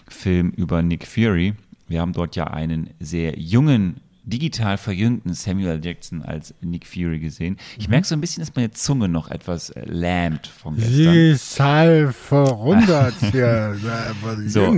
[0.09, 1.53] Film über Nick Fury.
[1.87, 7.57] Wir haben dort ja einen sehr jungen, digital verjüngten Samuel Jackson als Nick Fury gesehen.
[7.77, 7.91] Ich mhm.
[7.91, 10.91] merke so ein bisschen, dass meine Zunge noch etwas äh, lähmt von gestern.
[10.91, 13.77] Sie ist halb verrundert hier,
[14.47, 14.77] so,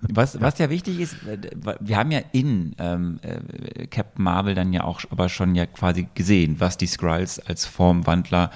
[0.00, 1.38] was, was ja wichtig ist, äh,
[1.78, 6.08] wir haben ja in ähm, äh, Captain Marvel dann ja auch aber schon ja quasi
[6.14, 8.50] gesehen, was die Skrulls als Formwandler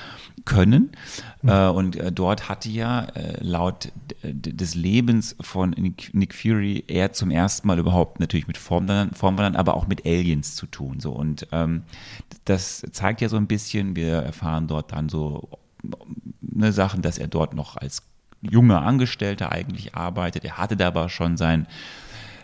[0.44, 0.90] können.
[1.46, 7.12] Äh, und äh, dort hatte ja äh, laut des Lebens von Nick, Nick, Fury er
[7.12, 11.00] zum ersten Mal überhaupt natürlich mit Formwandlern aber auch mit Aliens zu tun.
[11.00, 11.12] So.
[11.12, 11.83] Und ähm,
[12.46, 15.48] das zeigt ja so ein bisschen, wir erfahren dort dann so
[16.40, 18.02] ne, Sachen, dass er dort noch als
[18.40, 20.44] junger Angestellter eigentlich arbeitet.
[20.44, 21.66] Er hatte da aber schon sein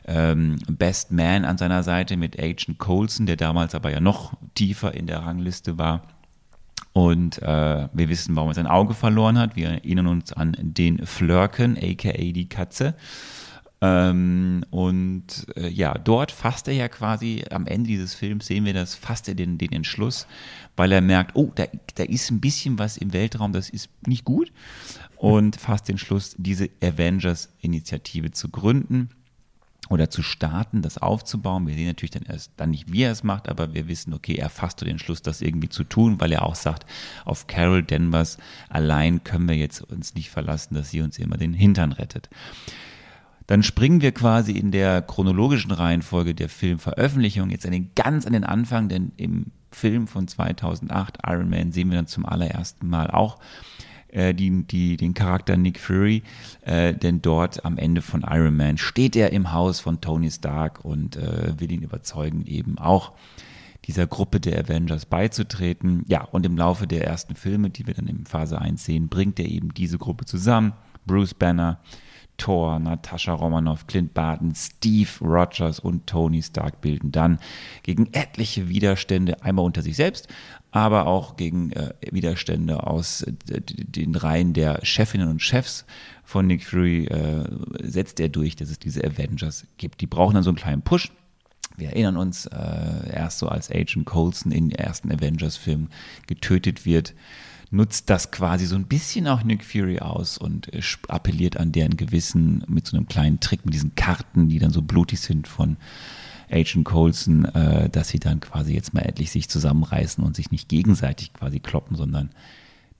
[0.07, 4.95] ähm, Best Man an seiner Seite mit Agent Colson, der damals aber ja noch tiefer
[4.95, 6.03] in der Rangliste war.
[6.93, 9.57] Und äh, wir wissen, warum er sein Auge verloren hat.
[9.57, 12.95] Wir erinnern uns an den Flirken, aka die Katze.
[13.83, 18.75] Ähm, und äh, ja, dort fasst er ja quasi, am Ende dieses Films sehen wir
[18.75, 20.27] das, fasst er den, den Entschluss,
[20.77, 21.65] weil er merkt, oh, da,
[21.95, 24.53] da ist ein bisschen was im Weltraum, das ist nicht gut.
[25.17, 29.11] Und fasst den Schluss, diese Avengers-Initiative zu gründen
[29.91, 31.67] oder zu starten, das aufzubauen.
[31.67, 34.37] Wir sehen natürlich dann erst dann nicht, wie er es macht, aber wir wissen, okay,
[34.37, 36.87] er fasst den Schluss, das irgendwie zu tun, weil er auch sagt,
[37.25, 41.53] auf Carol Danvers allein können wir jetzt uns nicht verlassen, dass sie uns immer den
[41.53, 42.31] Hintern rettet.
[43.49, 48.33] Dann springen wir quasi in der chronologischen Reihenfolge der Filmveröffentlichung jetzt an den, ganz an
[48.33, 53.11] den Anfang, denn im Film von 2008, Iron Man, sehen wir dann zum allerersten Mal
[53.11, 53.39] auch
[54.13, 56.23] äh, die, die, den Charakter Nick Fury,
[56.63, 60.85] äh, denn dort am Ende von Iron Man steht er im Haus von Tony Stark
[60.85, 63.13] und äh, will ihn überzeugen, eben auch
[63.87, 66.05] dieser Gruppe der Avengers beizutreten.
[66.07, 69.41] Ja, und im Laufe der ersten Filme, die wir dann in Phase 1 sehen, bringt
[69.41, 70.73] er eben diese Gruppe zusammen.
[71.07, 71.81] Bruce Banner,
[72.37, 77.39] Thor, Natascha Romanoff, Clint Barton, Steve Rogers und Tony Stark bilden dann
[77.83, 80.29] gegen etliche Widerstände, einmal unter sich selbst,
[80.71, 85.85] aber auch gegen äh, Widerstände aus äh, den Reihen der Chefinnen und Chefs
[86.25, 87.45] von Nick Fury äh,
[87.83, 90.01] setzt er durch, dass es diese Avengers gibt.
[90.01, 91.11] Die brauchen dann so einen kleinen Push.
[91.77, 95.89] Wir erinnern uns, äh, erst so als Agent Coulson in den ersten Avengers-Film
[96.27, 97.15] getötet wird,
[97.71, 101.97] nutzt das quasi so ein bisschen auch Nick Fury aus und äh, appelliert an deren
[101.97, 105.77] Gewissen mit so einem kleinen Trick, mit diesen Karten, die dann so blutig sind von
[106.51, 110.69] Agent Coulson, äh, dass sie dann quasi jetzt mal endlich sich zusammenreißen und sich nicht
[110.69, 112.31] gegenseitig quasi kloppen, sondern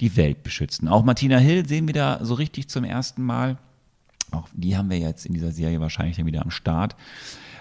[0.01, 0.89] die Welt beschützen.
[0.89, 3.59] Auch Martina Hill sehen wir da so richtig zum ersten Mal.
[4.31, 6.97] Auch die haben wir jetzt in dieser Serie wahrscheinlich dann wieder am Start.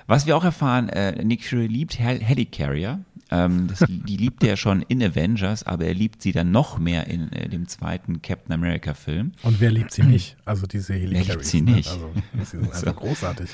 [0.07, 2.99] Was wir auch erfahren, äh, Nick Fury liebt Hel Helicarrier.
[3.31, 7.07] Ähm, das, die liebt er schon in Avengers, aber er liebt sie dann noch mehr
[7.07, 9.33] in äh, dem zweiten Captain America Film.
[9.43, 10.35] Und wer liebt sie nicht?
[10.45, 11.29] Also diese Wer Helicarriers.
[11.35, 11.71] liebt sie ne?
[11.71, 11.89] nicht?
[11.89, 13.49] Also, sie sind einfach großartig.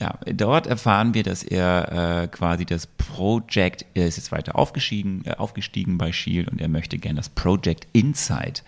[0.00, 5.22] Ja, dort erfahren wir, dass er äh, quasi das Project, er ist jetzt weiter aufgestiegen,
[5.24, 8.64] äh, aufgestiegen bei Shield und er möchte gerne das Project Insight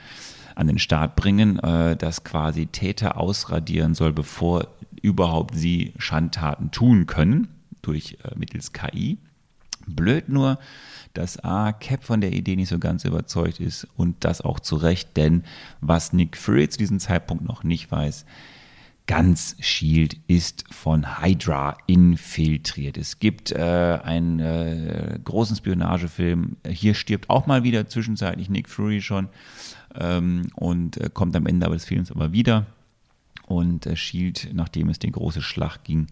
[0.54, 4.68] an den Start bringen, äh, das quasi Täter ausradieren soll, bevor
[5.00, 7.48] überhaupt sie Schandtaten tun können
[7.82, 9.18] durch äh, mittels KI.
[9.94, 10.58] Blöd nur,
[11.14, 14.76] dass A, Cap von der Idee nicht so ganz überzeugt ist und das auch zu
[14.76, 15.42] Recht, denn
[15.80, 18.24] was Nick Fury zu diesem Zeitpunkt noch nicht weiß,
[19.08, 22.98] ganz Shield ist von Hydra infiltriert.
[22.98, 26.58] Es gibt äh, einen äh, großen Spionagefilm.
[26.68, 29.28] Hier stirbt auch mal wieder zwischenzeitlich Nick Fury schon
[29.98, 32.66] ähm, und äh, kommt am Ende des Films aber wieder.
[33.46, 36.08] Und äh, Shield, nachdem es die große Schlacht ging,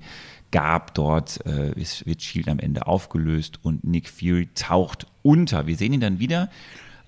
[0.51, 5.67] gab dort, äh, ist, wird Shield am Ende aufgelöst und Nick Fury taucht unter.
[5.67, 6.51] Wir sehen ihn dann wieder.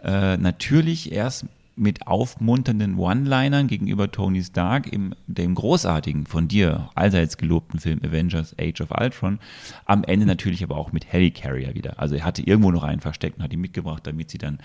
[0.02, 1.46] Äh, natürlich erst
[1.78, 8.54] mit aufmunternden One-Linern gegenüber Tony Stark im dem großartigen, von dir allseits gelobten Film Avengers
[8.60, 9.38] Age of Ultron.
[9.84, 11.98] Am Ende natürlich aber auch mit Helicarrier wieder.
[12.00, 14.58] Also er hatte irgendwo noch einen versteckt und hat ihn mitgebracht, damit sie dann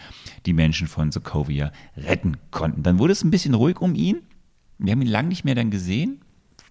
[0.46, 2.84] die Menschen von Sokovia retten konnten.
[2.84, 4.24] Dann wurde es ein bisschen ruhig um ihn.
[4.80, 6.23] Wir haben ihn lange nicht mehr dann gesehen.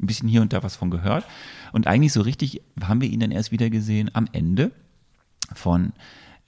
[0.02, 1.24] Ein bisschen hier und da was von gehört.
[1.72, 4.72] Und eigentlich so richtig haben wir ihn dann erst wieder gesehen am Ende
[5.54, 5.92] von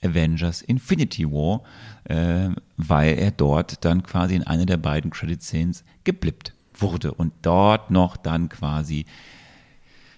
[0.03, 1.61] Avengers Infinity War,
[2.03, 7.91] äh, weil er dort dann quasi in einer der beiden Credit-Scenes geblippt wurde und dort
[7.91, 9.05] noch dann quasi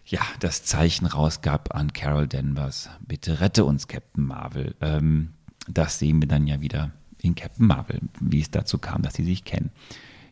[0.06, 4.76] ja, das Zeichen rausgab an Carol Danvers, bitte rette uns, Captain Marvel.
[4.80, 5.34] Ähm,
[5.68, 9.26] das sehen wir dann ja wieder in Captain Marvel, wie es dazu kam, dass sie
[9.26, 9.70] sich kennen.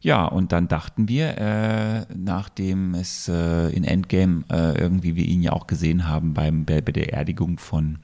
[0.06, 5.42] Ja, und dann dachten wir, äh, nachdem es äh, in Endgame äh, irgendwie wir ihn
[5.42, 7.98] ja auch gesehen haben beim, bei der Erdigung von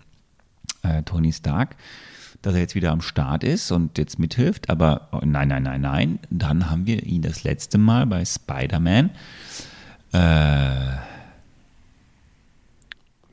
[0.81, 1.75] äh, Tony Stark,
[2.41, 4.71] dass er jetzt wieder am Start ist und jetzt mithilft.
[4.71, 6.19] Aber oh, nein, nein, nein, nein.
[6.31, 9.11] Dann haben wir ihn das letzte Mal bei Spider-Man
[10.11, 10.95] äh,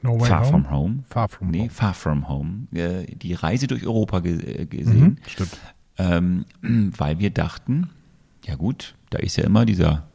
[0.02, 0.50] No Far Home.
[0.50, 1.04] From Home.
[1.09, 1.70] Far From nee, Home.
[1.70, 2.66] Far From Home.
[2.74, 5.00] Äh, die Reise durch Europa ge äh, gesehen.
[5.00, 5.57] Mhm, stimmt.
[5.96, 6.44] Ähm,
[6.98, 7.88] weil wir dachten,
[8.46, 10.09] ja gut, da ist ja immer dieser,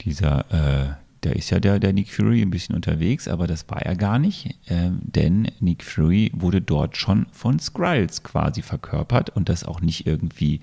[0.00, 3.82] dieser, äh, da ist ja der, der Nick Fury ein bisschen unterwegs, aber das war
[3.82, 9.48] er gar nicht, ähm, denn Nick Fury wurde dort schon von Skrulls quasi verkörpert und
[9.48, 10.60] das auch nicht irgendwie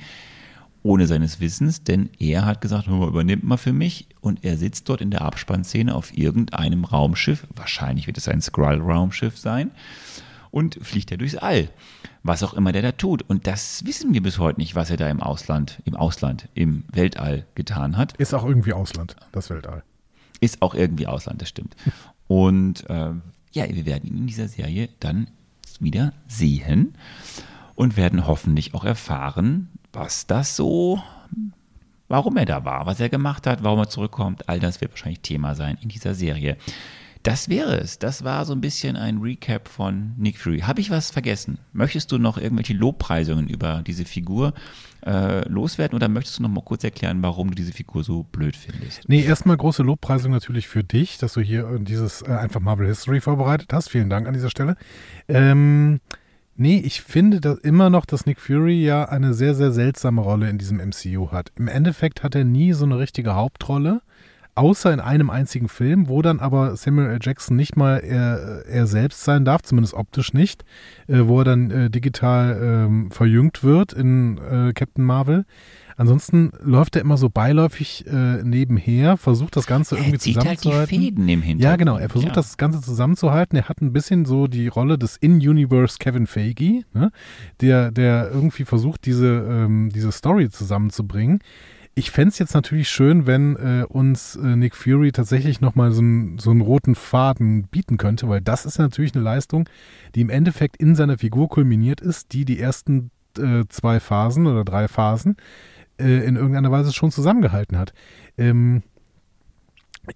[0.84, 4.08] ohne seines Wissens, denn er hat gesagt, "Hör mal, übernimmt mal für mich.
[4.20, 9.38] Und er sitzt dort in der Abspannszene auf irgendeinem Raumschiff, wahrscheinlich wird es ein Skrull-Raumschiff
[9.38, 9.72] sein,
[10.52, 11.70] und fliegt er durchs All.
[12.24, 13.22] Was auch immer der da tut.
[13.22, 16.86] Und das wissen wir bis heute nicht, was er da im Ausland, im Ausland, im
[16.92, 18.16] Weltall getan hat.
[18.18, 19.84] Ist auch irgendwie Ausland, das Weltall.
[20.40, 21.76] Ist auch irgendwie Ausland, das stimmt.
[22.28, 25.28] Und ähm, ja, wir werden ihn in dieser Serie dann
[25.80, 26.96] wieder sehen
[27.76, 31.02] und werden hoffentlich auch erfahren, was das so,
[32.08, 34.50] warum er da war, was er gemacht hat, warum er zurückkommt.
[34.50, 36.58] All das wird wahrscheinlich Thema sein in dieser Serie.
[37.24, 38.00] Das wäre es.
[38.00, 40.60] Das war so ein bisschen ein Recap von Nick Fury.
[40.60, 41.58] Habe ich was vergessen?
[41.72, 44.54] Möchtest du noch irgendwelche Lobpreisungen über diese Figur
[45.06, 48.58] äh, loswerden oder möchtest du noch mal kurz erklären, warum du diese Figur so blöd
[48.58, 49.08] findest?
[49.08, 52.88] Nee, erstmal große Lobpreisung natürlich für dich, dass du hier äh, dieses äh, einfach Marvel
[52.88, 53.90] History vorbereitet hast.
[53.90, 54.76] Vielen Dank an dieser Stelle.
[55.30, 56.02] Ähm,
[56.58, 60.50] nee, ich finde dass immer noch, dass Nick Fury ja eine sehr, sehr seltsame Rolle
[60.50, 61.54] in diesem MCU hat.
[61.56, 64.02] Im Endeffekt hat er nie so eine richtige Hauptrolle,
[64.56, 67.20] außer in einem einzigen Film, wo dann aber Samuel L.
[67.22, 70.64] Jackson nicht mal er, er selbst sein darf, zumindest optisch nicht,
[71.08, 75.46] äh, wo er dann äh, digital ähm, verjüngt wird in äh, Captain Marvel.
[75.96, 80.52] Ansonsten läuft er immer so beiläufig äh, nebenher, versucht das Ganze irgendwie er zieht halt
[80.52, 81.00] die zusammenzuhalten.
[81.00, 81.64] Fäden im Hintergrund.
[81.64, 81.98] Ja, genau.
[81.98, 82.36] Er versucht ja.
[82.36, 83.58] das Ganze zusammenzuhalten.
[83.58, 87.12] Er hat ein bisschen so die Rolle des In-Universe Kevin Feige, ne?
[87.62, 91.40] der, der irgendwie versucht, diese, ähm, diese Story zusammenzubringen.
[91.96, 96.02] Ich fände es jetzt natürlich schön, wenn äh, uns äh, Nick Fury tatsächlich nochmal so,
[96.38, 99.70] so einen roten Faden bieten könnte, weil das ist natürlich eine Leistung,
[100.16, 104.64] die im Endeffekt in seiner Figur kulminiert ist, die die ersten äh, zwei Phasen oder
[104.64, 105.38] drei Phasen
[106.00, 107.94] äh, in irgendeiner Weise schon zusammengehalten hat.
[108.38, 108.82] Ähm,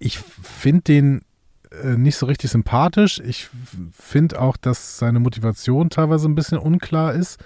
[0.00, 1.22] ich finde den
[1.70, 3.20] äh, nicht so richtig sympathisch.
[3.20, 3.48] Ich
[3.92, 7.38] finde auch, dass seine Motivation teilweise ein bisschen unklar ist.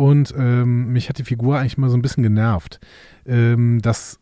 [0.00, 2.80] Und ähm, mich hat die Figur eigentlich mal so ein bisschen genervt.
[3.26, 4.18] Ähm, das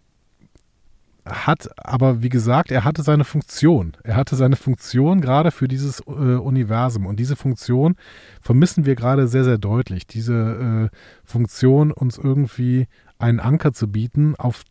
[1.25, 3.97] hat, aber wie gesagt, er hatte seine Funktion.
[4.03, 7.07] Er hatte seine Funktion gerade für dieses äh, Universum.
[7.07, 7.95] Und diese Funktion
[8.41, 10.09] vermissen wir gerade sehr, sehr deutlich.
[10.09, 12.89] Diese äh, Funktion, uns irgendwie
[13.21, 14.65] einen Anker zu bieten auf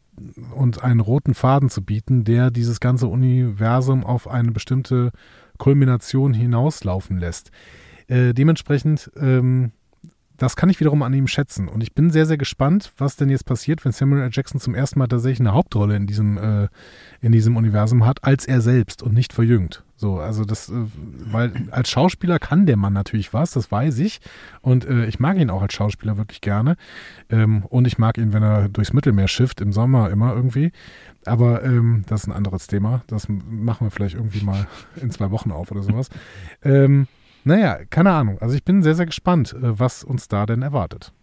[0.54, 5.12] und einen roten Faden zu bieten, der dieses ganze Universum auf eine bestimmte
[5.58, 7.52] Kulmination hinauslaufen lässt.
[8.08, 9.72] Äh, dementsprechend ähm,
[10.38, 11.67] das kann ich wiederum an ihm schätzen.
[11.67, 14.30] Und ich bin sehr, sehr gespannt, was denn jetzt passiert, wenn Samuel L.
[14.32, 16.67] Jackson zum ersten Mal tatsächlich eine Hauptrolle in diesem, äh,
[17.21, 19.84] in diesem Universum hat, als er selbst und nicht verjüngt.
[19.95, 20.73] So, also das, äh,
[21.32, 24.21] weil als Schauspieler kann der Mann natürlich was, das weiß ich.
[24.62, 26.78] Und äh, ich mag ihn auch als Schauspieler wirklich gerne.
[27.30, 30.71] Ähm, und ich mag ihn, wenn er durchs Mittelmeer schifft, im Sommer immer irgendwie.
[31.26, 33.02] Aber ähm, das ist ein anderes Thema.
[33.08, 34.67] Das machen wir vielleicht irgendwie mal
[35.02, 36.10] in zwei Wochen auf oder sowas.
[36.63, 37.08] Ähm,
[37.48, 38.38] naja, keine Ahnung.
[38.40, 41.14] Also ich bin sehr, sehr gespannt, äh, was uns da denn erwartet.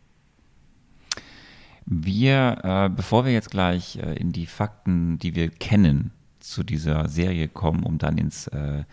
[1.87, 7.09] Wir, äh, bevor wir jetzt gleich äh, in die Fakten, die wir kennen, zu dieser
[7.09, 8.85] Serie kommen, um dann ins, äh,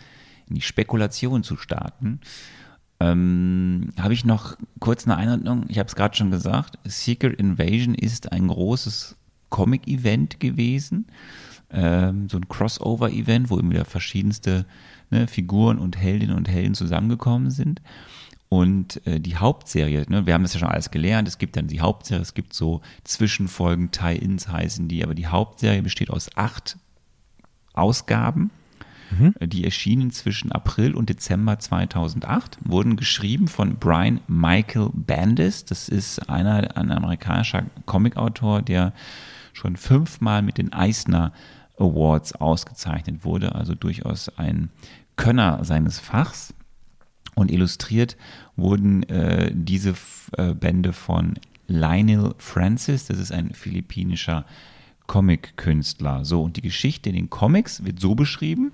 [0.48, 2.20] in die Spekulation zu starten,
[3.00, 5.66] ähm, habe ich noch kurz eine Einordnung.
[5.70, 6.78] Ich habe es gerade schon gesagt.
[6.84, 9.18] Secret Invasion ist ein großes
[9.50, 11.08] Comic-Event gewesen.
[11.72, 14.66] Ähm, so ein Crossover-Event, wo immer wieder verschiedenste
[15.12, 17.82] ne, Figuren und Heldinnen und Helden zusammengekommen sind.
[18.50, 21.68] Und äh, die Hauptserie, ne, wir haben das ja schon alles gelernt, es gibt dann
[21.68, 26.78] die Hauptserie, es gibt so Zwischenfolgen, Tie-Ins heißen die, aber die Hauptserie besteht aus acht
[27.74, 28.52] Ausgaben.
[29.12, 29.34] Mhm.
[29.42, 35.66] Die erschienen zwischen April und Dezember 2008, wurden geschrieben von Brian Michael Bandis.
[35.66, 38.94] Das ist einer, ein amerikanischer Comicautor, der
[39.54, 41.34] schon fünfmal mit den Eisner
[41.78, 44.70] Awards ausgezeichnet wurde, also durchaus ein
[45.22, 46.52] Könner seines Fachs.
[47.36, 48.18] Und illustriert
[48.56, 49.94] wurden äh, diese
[50.36, 51.36] äh, Bände von
[51.68, 54.46] Lionel Francis, das ist ein philippinischer
[55.06, 56.26] Comic-Künstler.
[56.26, 58.72] So, und die Geschichte in den Comics wird so beschrieben,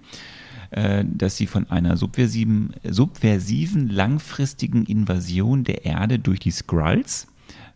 [0.72, 7.28] äh, dass sie von einer subversiven, subversiven, langfristigen Invasion der Erde durch die Skrulls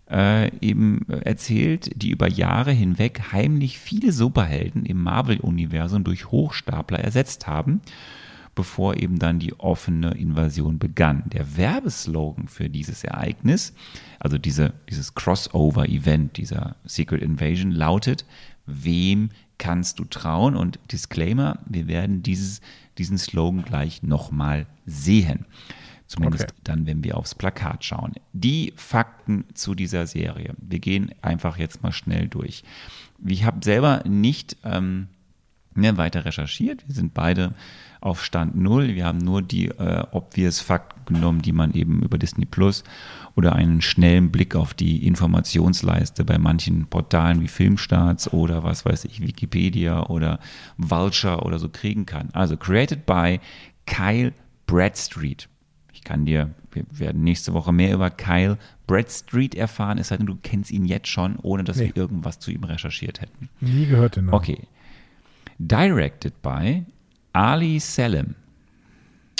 [0.09, 7.47] äh, eben erzählt, die über Jahre hinweg heimlich viele Superhelden im Marvel-Universum durch Hochstapler ersetzt
[7.47, 7.81] haben
[8.61, 11.23] bevor eben dann die offene Invasion begann.
[11.33, 13.73] Der Werbeslogan für dieses Ereignis,
[14.19, 18.23] also diese, dieses Crossover-Event, dieser Secret Invasion, lautet,
[18.67, 20.55] wem kannst du trauen?
[20.55, 22.61] Und Disclaimer, wir werden dieses,
[22.99, 25.45] diesen Slogan gleich nochmal sehen.
[26.05, 26.61] Zumindest okay.
[26.63, 28.13] dann, wenn wir aufs Plakat schauen.
[28.31, 30.53] Die Fakten zu dieser Serie.
[30.59, 32.61] Wir gehen einfach jetzt mal schnell durch.
[33.25, 35.07] Ich habe selber nicht ähm,
[35.73, 36.87] mehr weiter recherchiert.
[36.87, 37.55] Wir sind beide
[38.01, 38.95] auf Stand Null.
[38.95, 42.83] Wir haben nur die äh, obvious Fakten genommen, die man eben über Disney Plus
[43.35, 49.05] oder einen schnellen Blick auf die Informationsleiste bei manchen Portalen wie Filmstarts oder was weiß
[49.05, 50.39] ich, Wikipedia oder
[50.77, 52.29] Vulture oder so kriegen kann.
[52.33, 53.39] Also created by
[53.85, 54.33] Kyle
[54.65, 55.47] Bradstreet.
[55.93, 60.25] Ich kann dir, wir werden nächste Woche mehr über Kyle Bradstreet erfahren, es sei denn,
[60.25, 61.91] du kennst ihn jetzt schon, ohne dass nee.
[61.93, 63.49] wir irgendwas zu ihm recherchiert hätten.
[63.59, 64.35] Nie gehört den Namen.
[64.35, 64.67] Okay.
[65.59, 66.83] Directed by
[67.33, 68.35] Ali Selim.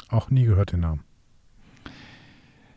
[0.09, 1.03] Auch nie gehört den Namen.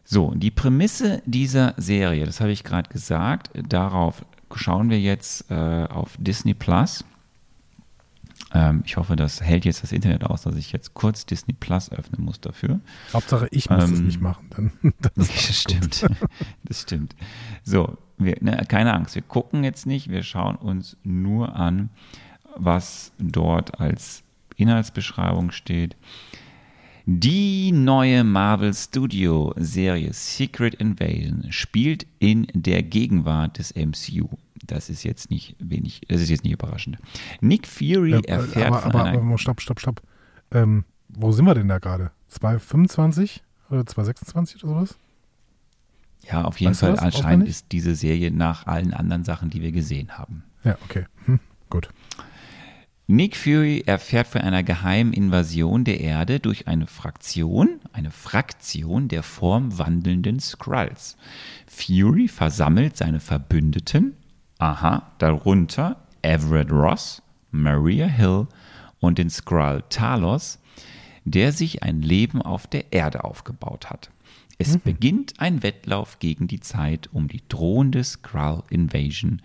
[0.04, 4.24] So, die Prämisse dieser Serie, das habe ich gerade gesagt, darauf
[4.54, 7.04] schauen wir jetzt äh, auf Disney Plus.
[8.52, 11.90] Ähm, ich hoffe, das hält jetzt das Internet aus, dass ich jetzt kurz Disney Plus
[11.90, 12.80] öffnen muss dafür.
[13.12, 14.50] Hauptsache, ich muss ähm, es nicht machen.
[14.50, 16.06] Dann, das, das stimmt.
[16.64, 17.16] das stimmt.
[17.64, 21.90] So, wir, ne, keine Angst, wir gucken jetzt nicht, wir schauen uns nur an,
[22.56, 24.23] was dort als
[24.56, 25.96] Inhaltsbeschreibung steht.
[27.06, 34.28] Die neue Marvel Studio Serie Secret Invasion spielt in der Gegenwart des MCU.
[34.66, 36.96] Das ist jetzt nicht wenig, das ist jetzt nicht überraschend.
[37.42, 40.02] Nick Fury äh, erfährt aber, von aber, einer aber, stopp, stopp, stopp.
[40.50, 42.10] Ähm, wo sind wir denn da gerade?
[42.28, 44.98] 225 oder 226 oder sowas?
[46.30, 49.72] Ja, auf jeden weißt Fall anscheinend ist diese Serie nach allen anderen Sachen, die wir
[49.72, 50.42] gesehen haben.
[50.64, 51.06] Ja, okay.
[51.26, 51.38] Hm,
[51.68, 51.90] gut.
[53.06, 59.22] Nick Fury erfährt von einer geheimen Invasion der Erde durch eine Fraktion, eine Fraktion der
[59.22, 61.18] formwandelnden Skrulls.
[61.66, 64.16] Fury versammelt seine Verbündeten,
[64.58, 68.46] aha, darunter Everett Ross, Maria Hill
[69.00, 70.58] und den Skrull Talos,
[71.26, 74.08] der sich ein Leben auf der Erde aufgebaut hat.
[74.56, 74.80] Es mhm.
[74.80, 79.42] beginnt ein Wettlauf gegen die Zeit, um die drohende Skrull Invasion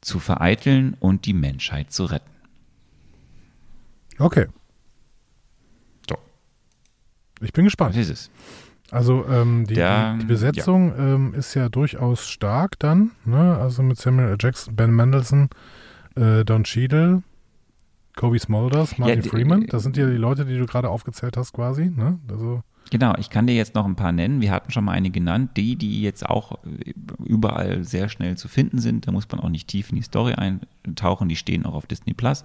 [0.00, 2.29] zu vereiteln und die Menschheit zu retten.
[4.20, 4.46] Okay.
[6.08, 6.16] So.
[7.40, 7.94] Ich bin gespannt.
[7.96, 8.30] Was ist es?
[8.92, 11.14] Also ähm, die, Der, die, Besetzung ja.
[11.14, 13.12] ähm, ist ja durchaus stark dann.
[13.24, 13.56] Ne?
[13.56, 14.36] Also mit Samuel L.
[14.40, 15.48] Jackson, Ben Mendelssohn,
[16.16, 17.22] Äh, Don Cheadle,
[18.16, 19.66] Kobe Smulders, Martin die- Freeman.
[19.68, 21.86] Das sind ja die Leute, die du gerade aufgezählt hast, quasi.
[21.86, 22.18] Ne?
[22.28, 24.40] Also, Genau, ich kann dir jetzt noch ein paar nennen.
[24.40, 25.56] Wir hatten schon mal einige genannt.
[25.56, 26.92] Die, die jetzt auch äh,
[27.24, 29.06] überall sehr schnell zu finden sind.
[29.06, 31.28] Da muss man auch nicht tief in die Story eintauchen.
[31.28, 32.44] Die stehen auch auf Disney Plus.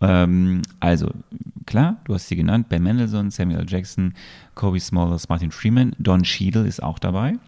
[0.00, 1.10] Ähm, also,
[1.66, 2.68] klar, du hast sie genannt.
[2.68, 3.66] Ben Mendelssohn, Samuel.
[3.68, 4.14] Jackson,
[4.54, 5.94] Kobe Smulders, Martin Freeman.
[5.98, 7.38] Don Cheadle ist auch dabei.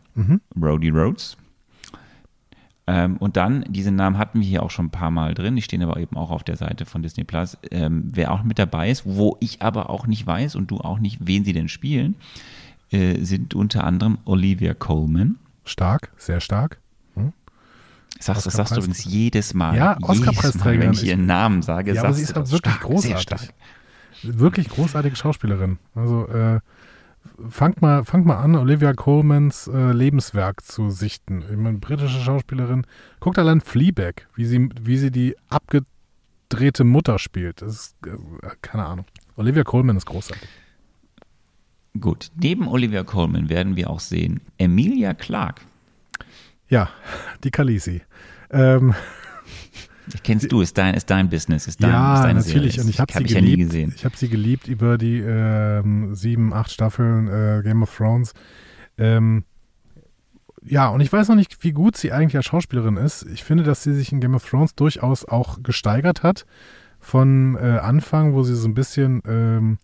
[0.54, 1.36] Brody Rhodes.
[2.86, 5.62] Ähm, und dann, diese Namen hatten wir hier auch schon ein paar Mal drin, die
[5.62, 7.56] stehen aber eben auch auf der Seite von Disney Plus.
[7.70, 10.98] Ähm, wer auch mit dabei ist, wo ich aber auch nicht weiß und du auch
[10.98, 12.16] nicht, wen sie denn spielen,
[12.90, 15.36] äh, sind unter anderem Olivia Colman.
[15.64, 16.81] stark, sehr stark.
[18.22, 19.76] Sagst, das sagst du übrigens jedes Mal.
[19.76, 20.80] Ja, Oscar-Preisträgerin.
[20.80, 23.22] wenn ich ihren Namen sage, Ja, aber sagst sie ist halt wirklich stark, großartig.
[23.22, 23.40] stark.
[24.22, 25.78] Wirklich großartige Schauspielerin.
[25.94, 26.60] Also, äh,
[27.50, 31.42] fangt mal, fangt mal an, Olivia Colmans äh, Lebenswerk zu sichten.
[31.50, 32.86] Ich meine, britische Schauspielerin.
[33.20, 37.62] Guckt allein Fleabag, wie sie, wie sie die abgedrehte Mutter spielt.
[37.62, 38.10] Das ist, äh,
[38.62, 39.06] keine Ahnung.
[39.36, 40.48] Olivia Colman ist großartig.
[42.00, 45.62] Gut, neben Olivia Colman werden wir auch sehen Emilia Clarke.
[46.72, 46.88] Ja,
[47.44, 48.00] die Khaleesi.
[48.50, 48.94] Ähm,
[50.22, 52.72] Kennst du, ist dein, ist dein Business, ist dein, ist ja, deine natürlich.
[52.76, 52.84] Serie.
[52.84, 53.70] Und ich habe hab sie ich ja nie geliebt.
[53.70, 53.92] gesehen.
[53.94, 58.32] Ich habe sie geliebt über die ähm, sieben, acht Staffeln äh, Game of Thrones.
[58.96, 59.44] Ähm,
[60.64, 63.24] ja, und ich weiß noch nicht, wie gut sie eigentlich als Schauspielerin ist.
[63.24, 66.46] Ich finde, dass sie sich in Game of Thrones durchaus auch gesteigert hat.
[67.00, 69.78] Von äh, Anfang, wo sie so ein bisschen, ähm,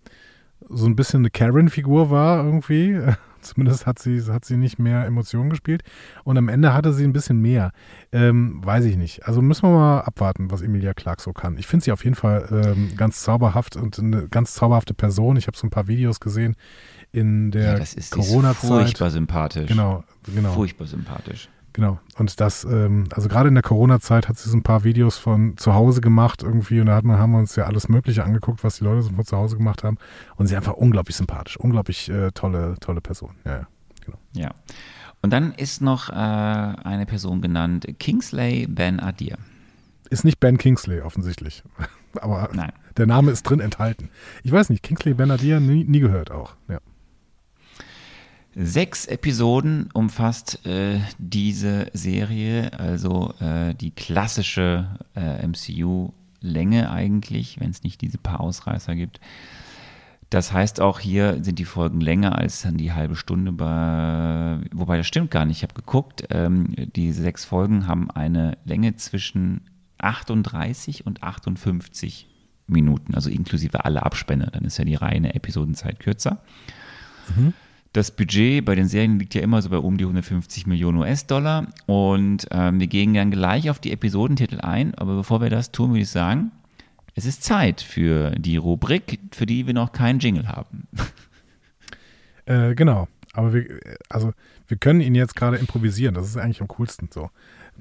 [0.70, 2.98] so ein bisschen eine Karen-Figur war irgendwie.
[3.40, 5.82] Zumindest hat sie, hat sie nicht mehr Emotionen gespielt.
[6.24, 7.72] Und am Ende hatte sie ein bisschen mehr.
[8.12, 9.26] Ähm, weiß ich nicht.
[9.26, 11.58] Also müssen wir mal abwarten, was Emilia Clarke so kann.
[11.58, 15.36] Ich finde sie auf jeden Fall ähm, ganz zauberhaft und eine ganz zauberhafte Person.
[15.36, 16.56] Ich habe so ein paar Videos gesehen
[17.12, 18.68] in der ja, das ist Corona-Zeit.
[18.68, 19.68] furchtbar sympathisch.
[19.68, 20.52] Genau, genau.
[20.52, 21.48] Furchtbar sympathisch.
[21.78, 22.00] Genau.
[22.16, 25.56] Und das, ähm, also gerade in der Corona-Zeit hat sie so ein paar Videos von
[25.56, 28.64] zu Hause gemacht irgendwie und da hat man, haben wir uns ja alles Mögliche angeguckt,
[28.64, 29.96] was die Leute so von zu Hause gemacht haben.
[30.34, 33.36] Und sie ist einfach unglaublich sympathisch, unglaublich äh, tolle, tolle Person.
[33.44, 33.68] Ja, ja.
[34.04, 34.18] Genau.
[34.32, 34.50] Ja.
[35.22, 39.38] Und dann ist noch äh, eine Person genannt, Kingsley Ben Adir.
[40.10, 41.62] Ist nicht Ben Kingsley offensichtlich.
[42.20, 42.72] Aber Nein.
[42.96, 44.10] der Name ist drin enthalten.
[44.42, 46.54] Ich weiß nicht, Kingsley Benadir nie, nie gehört auch.
[46.66, 46.80] Ja.
[48.60, 57.84] Sechs Episoden umfasst äh, diese Serie, also äh, die klassische äh, MCU-Länge eigentlich, wenn es
[57.84, 59.20] nicht diese paar Ausreißer gibt.
[60.28, 64.96] Das heißt auch hier sind die Folgen länger als dann die halbe Stunde, bei, wobei
[64.96, 65.58] das stimmt gar nicht.
[65.58, 69.60] Ich habe geguckt, ähm, die sechs Folgen haben eine Länge zwischen
[69.98, 72.26] 38 und 58
[72.66, 74.50] Minuten, also inklusive alle Abspänne.
[74.52, 76.42] Dann ist ja die reine Episodenzeit kürzer.
[77.98, 81.66] Das Budget bei den Serien liegt ja immer so bei um die 150 Millionen US-Dollar.
[81.86, 84.94] Und ähm, wir gehen dann gleich auf die Episodentitel ein.
[84.94, 86.52] Aber bevor wir das tun, würde ich sagen,
[87.16, 90.86] es ist Zeit für die Rubrik, für die wir noch keinen Jingle haben.
[92.46, 93.08] Äh, genau.
[93.34, 94.32] Aber wir, also,
[94.68, 96.14] wir können ihn jetzt gerade improvisieren.
[96.14, 97.30] Das ist eigentlich am coolsten so.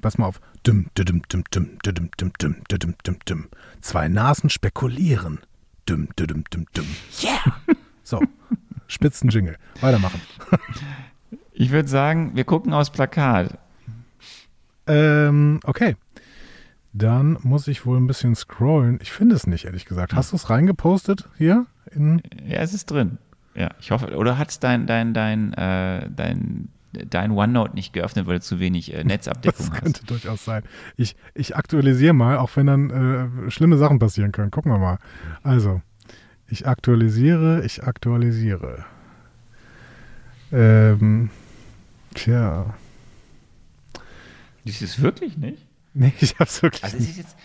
[0.02, 0.42] Pass mal auf.
[0.66, 3.48] Düm, düm, düm, düm, düm, düm, düm, düm, düm, düm.
[3.80, 5.38] Zwei Nasen spekulieren.
[5.88, 6.86] Düm, düm, düm, düm.
[7.22, 7.56] Yeah!
[8.04, 8.20] So.
[8.88, 9.56] Spitzenjingle.
[9.80, 10.20] Weitermachen.
[11.60, 13.58] Ich würde sagen, wir gucken aufs Plakat.
[14.86, 15.96] Ähm, okay.
[16.92, 19.00] Dann muss ich wohl ein bisschen scrollen.
[19.02, 20.14] Ich finde es nicht, ehrlich gesagt.
[20.14, 21.66] Hast du es reingepostet hier?
[21.90, 23.18] In, Ja, es ist drin.
[23.56, 24.16] Ja, ich hoffe.
[24.16, 28.60] Oder hat es dein, dein, dein, äh, dein, dein OneNote nicht geöffnet, weil du zu
[28.60, 29.82] wenig äh, Netzabdeckung das hast?
[29.82, 30.62] könnte durchaus sein.
[30.96, 34.52] Ich, ich aktualisiere mal, auch wenn dann äh, schlimme Sachen passieren können.
[34.52, 34.98] Gucken wir mal.
[35.42, 35.82] Also,
[36.48, 38.84] ich aktualisiere, ich aktualisiere.
[40.52, 41.30] Ähm,
[42.14, 42.74] tja.
[44.64, 45.66] Das ist wirklich nicht?
[45.94, 47.10] Nee, ich hab's wirklich Also es nicht.
[47.12, 47.36] ist jetzt,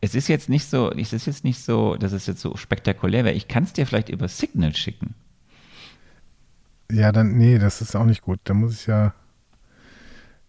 [0.00, 3.24] es ist jetzt nicht so, es ist jetzt nicht so, dass es jetzt so spektakulär
[3.24, 3.34] wäre.
[3.34, 5.14] Ich kann es dir vielleicht über Signal schicken.
[6.90, 8.40] Ja, dann, nee, das ist auch nicht gut.
[8.44, 9.14] Da muss ich ja.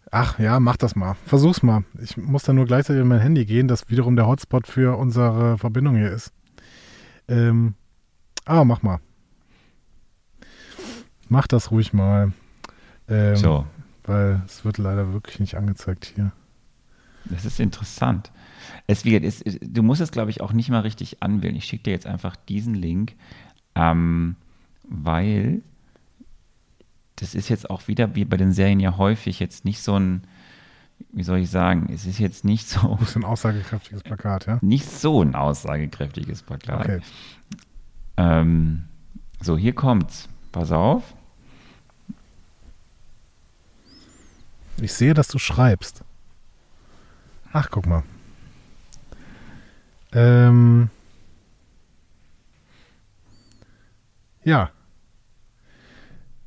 [0.10, 1.16] Ach ja, mach das mal.
[1.26, 1.84] Versuch's mal.
[2.02, 5.58] Ich muss dann nur gleichzeitig in mein Handy gehen, das wiederum der Hotspot für unsere
[5.58, 6.34] Verbindung hier ist.
[7.32, 7.76] Ähm,
[8.46, 9.00] ah, mach mal.
[11.30, 12.34] Mach das ruhig mal.
[13.08, 13.66] Ähm, So,
[14.04, 16.32] Weil es wird leider wirklich nicht angezeigt hier.
[17.26, 18.32] das ist interessant.
[18.88, 21.56] Es wird, es, du musst es, glaube ich, auch nicht mal richtig anwählen.
[21.56, 23.16] Ich schicke dir jetzt einfach diesen Link,
[23.76, 24.36] ähm,
[24.84, 25.62] weil
[27.16, 30.24] das ist jetzt auch wieder, wie bei den Serien ja häufig, jetzt nicht so ein,
[31.12, 34.60] wie soll ich sagen, es ist jetzt nicht so, Das ist ein aussagekräftiges Plakat, ja?
[34.62, 36.80] nicht so ein aussagekräftiges Plakat.
[36.82, 37.02] Okay.
[38.18, 38.86] Ähm,
[39.40, 40.28] so, hier kommt's.
[40.52, 41.16] Pass auf.
[44.82, 46.04] Ich sehe, dass du schreibst.
[47.54, 48.04] Ach, guck mal.
[50.14, 50.90] Ähm,
[54.44, 54.72] ja.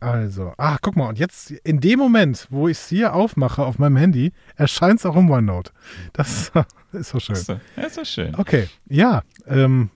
[0.04, 3.78] Also, ach, guck mal, und jetzt in dem Moment, wo ich es hier aufmache auf
[3.78, 5.72] meinem Handy, erscheint es auch im OneNote.
[6.12, 6.52] Das
[6.92, 7.36] ist so schön.
[7.36, 8.34] So, ja, ist doch schön.
[8.36, 9.22] Okay, ja.
[9.46, 9.90] Ähm,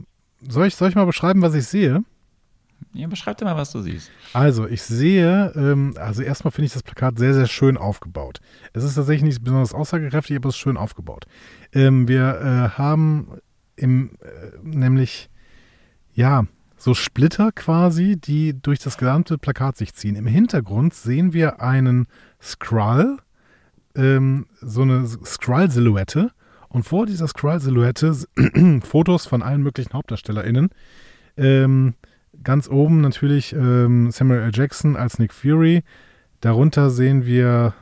[0.46, 2.04] soll, ich, soll ich mal beschreiben, was ich sehe?
[2.94, 4.10] Ja, beschreib dir mal, was du siehst.
[4.32, 8.40] Also, ich sehe, ähm, also erstmal finde ich das Plakat sehr, sehr schön aufgebaut.
[8.72, 11.26] Es ist tatsächlich nicht besonders aussagekräftig, aber es ist schön aufgebaut.
[11.72, 13.38] Ähm, wir äh, haben
[13.76, 15.28] im, äh, nämlich,
[16.14, 16.44] ja,
[16.78, 20.16] so Splitter quasi, die durch das gesamte Plakat sich ziehen.
[20.16, 22.06] Im Hintergrund sehen wir einen
[22.40, 23.18] Skrull,
[23.96, 26.30] ähm, so eine Skrull-Silhouette.
[26.68, 28.26] Und vor dieser Skrull-Silhouette
[28.84, 30.70] Fotos von allen möglichen HauptdarstellerInnen.
[31.36, 31.94] Ähm,
[32.42, 34.50] ganz oben natürlich ähm, Samuel L.
[34.54, 35.82] Jackson als Nick Fury.
[36.40, 37.74] Darunter sehen wir,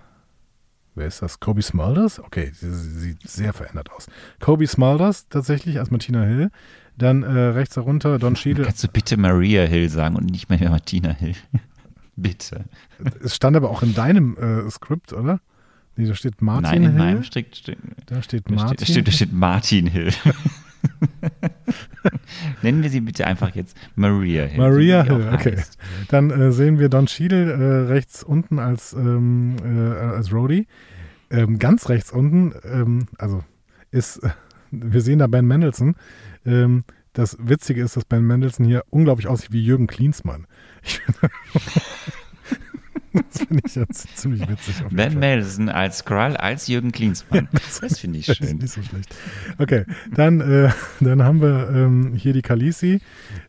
[0.95, 1.41] wer ist das?
[1.41, 2.21] Kobe Smulders?
[2.21, 4.07] Okay, sie, sie sieht sehr verändert aus.
[4.41, 6.51] Kobe Smulders tatsächlich als Martina Hill.
[6.99, 8.65] Dann äh, rechts darunter Don Cheadle.
[8.65, 11.35] Kannst du bitte Maria Hill sagen und nicht mehr Martina Hill?
[12.17, 12.65] bitte.
[13.23, 15.41] Es stand aber auch in deinem äh, Skript, oder?
[15.97, 16.99] Nee, da steht Martin Nein, in Hill.
[16.99, 18.77] meinem strikt, strikt, da steht da Martin.
[18.77, 20.11] steht, da steht, da steht Martin Hill.
[22.63, 24.59] Nennen wir sie bitte einfach jetzt Maria Hill.
[24.59, 25.57] Maria Hill, okay.
[25.57, 25.79] heißt.
[26.09, 30.67] Dann äh, sehen wir Don Cheadle äh, rechts unten als, ähm, äh, als Rhodey.
[31.31, 33.43] Ähm, ganz rechts unten, ähm, also
[33.91, 34.21] ist,
[34.71, 35.97] wir sehen da Ben Mendelssohn.
[36.47, 40.47] Ähm, das Witzige ist, dass Ben Mendelssohn hier unglaublich aussieht wie Jürgen Klinsmann.
[40.83, 41.31] Ich finde,
[43.31, 44.75] das finde ich jetzt ziemlich witzig.
[44.91, 45.19] Ben.
[45.19, 47.49] Mendelssohn als Skrull, als Jürgen Klinsmann.
[47.81, 48.59] Das finde ich Das ist schön.
[48.59, 49.15] nicht so schlecht.
[49.57, 49.85] Okay,
[50.15, 50.71] dann, äh,
[51.01, 53.01] dann haben wir ähm, hier die Kalisi.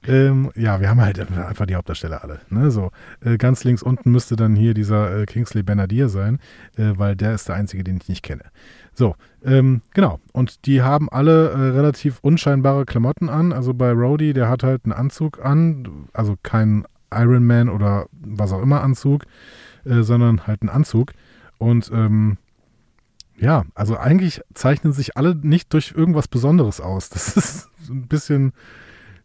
[0.07, 2.39] Ähm, ja, wir haben halt einfach die Hauptdarsteller alle.
[2.49, 2.71] Ne?
[2.71, 6.39] So, äh, ganz links unten müsste dann hier dieser äh, Kingsley Benadir sein,
[6.77, 8.43] äh, weil der ist der einzige, den ich nicht kenne.
[8.97, 10.19] So, ähm, genau.
[10.33, 13.53] Und die haben alle äh, relativ unscheinbare Klamotten an.
[13.53, 16.83] Also bei Rhodey, der hat halt einen Anzug an, also kein
[17.13, 19.25] Iron Man oder was auch immer Anzug,
[19.85, 21.13] äh, sondern halt einen Anzug.
[21.59, 22.37] Und ähm,
[23.37, 27.09] ja, also eigentlich zeichnen sich alle nicht durch irgendwas Besonderes aus.
[27.13, 28.51] Das ist ein bisschen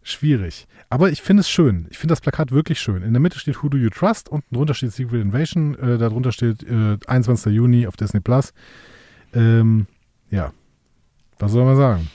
[0.03, 0.69] schwierig.
[0.91, 1.87] Aber ich finde es schön.
[1.89, 3.03] Ich finde das Plakat wirklich schön.
[3.03, 4.29] In der Mitte steht Who Do You Trust?
[4.29, 5.79] Unten drunter steht Secret Invasion.
[5.79, 7.55] Äh, darunter steht äh, 21.
[7.55, 8.53] Juni auf Disney Plus.
[9.35, 9.87] Ähm,
[10.31, 10.53] ja.
[11.39, 12.09] Was soll man sagen?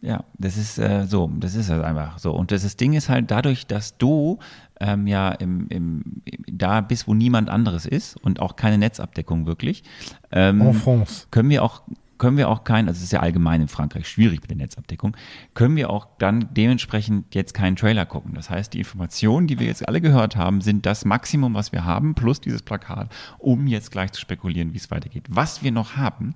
[0.00, 2.32] Ja, das ist äh, so, das ist halt einfach so.
[2.32, 4.38] Und das, das Ding ist halt dadurch, dass du
[4.80, 9.82] ähm, ja im, im, da bist, wo niemand anderes ist und auch keine Netzabdeckung wirklich,
[10.30, 11.26] ähm, En France.
[11.30, 11.82] können wir auch
[12.18, 15.16] können wir auch kein, also es ist ja allgemein in Frankreich schwierig mit der Netzabdeckung,
[15.54, 18.34] können wir auch dann dementsprechend jetzt keinen Trailer gucken.
[18.34, 21.84] Das heißt, die Informationen, die wir jetzt alle gehört haben, sind das Maximum, was wir
[21.84, 25.24] haben, plus dieses Plakat, um jetzt gleich zu spekulieren, wie es weitergeht.
[25.28, 26.34] Was wir noch haben,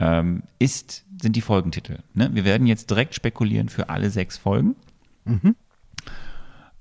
[0.00, 2.00] ähm, ist, sind die Folgentitel.
[2.14, 2.30] Ne?
[2.32, 4.74] Wir werden jetzt direkt spekulieren für alle sechs Folgen.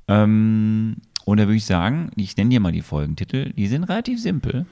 [0.08, 4.20] Ähm, und da würde ich sagen, ich nenne dir mal die Folgentitel, die sind relativ
[4.22, 4.66] simpel.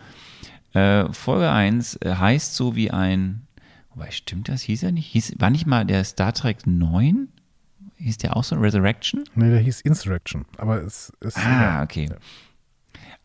[0.74, 3.48] Äh, Folge 1 äh, heißt so wie ein,
[3.94, 5.08] wobei stimmt das, hieß er nicht?
[5.08, 7.28] Hieß, war nicht mal der Star Trek 9?
[7.98, 9.24] Hieß der auch so Resurrection?
[9.36, 10.46] Nee, der hieß Insurrection.
[10.58, 11.38] Aber es ist.
[11.38, 12.10] Ah, okay.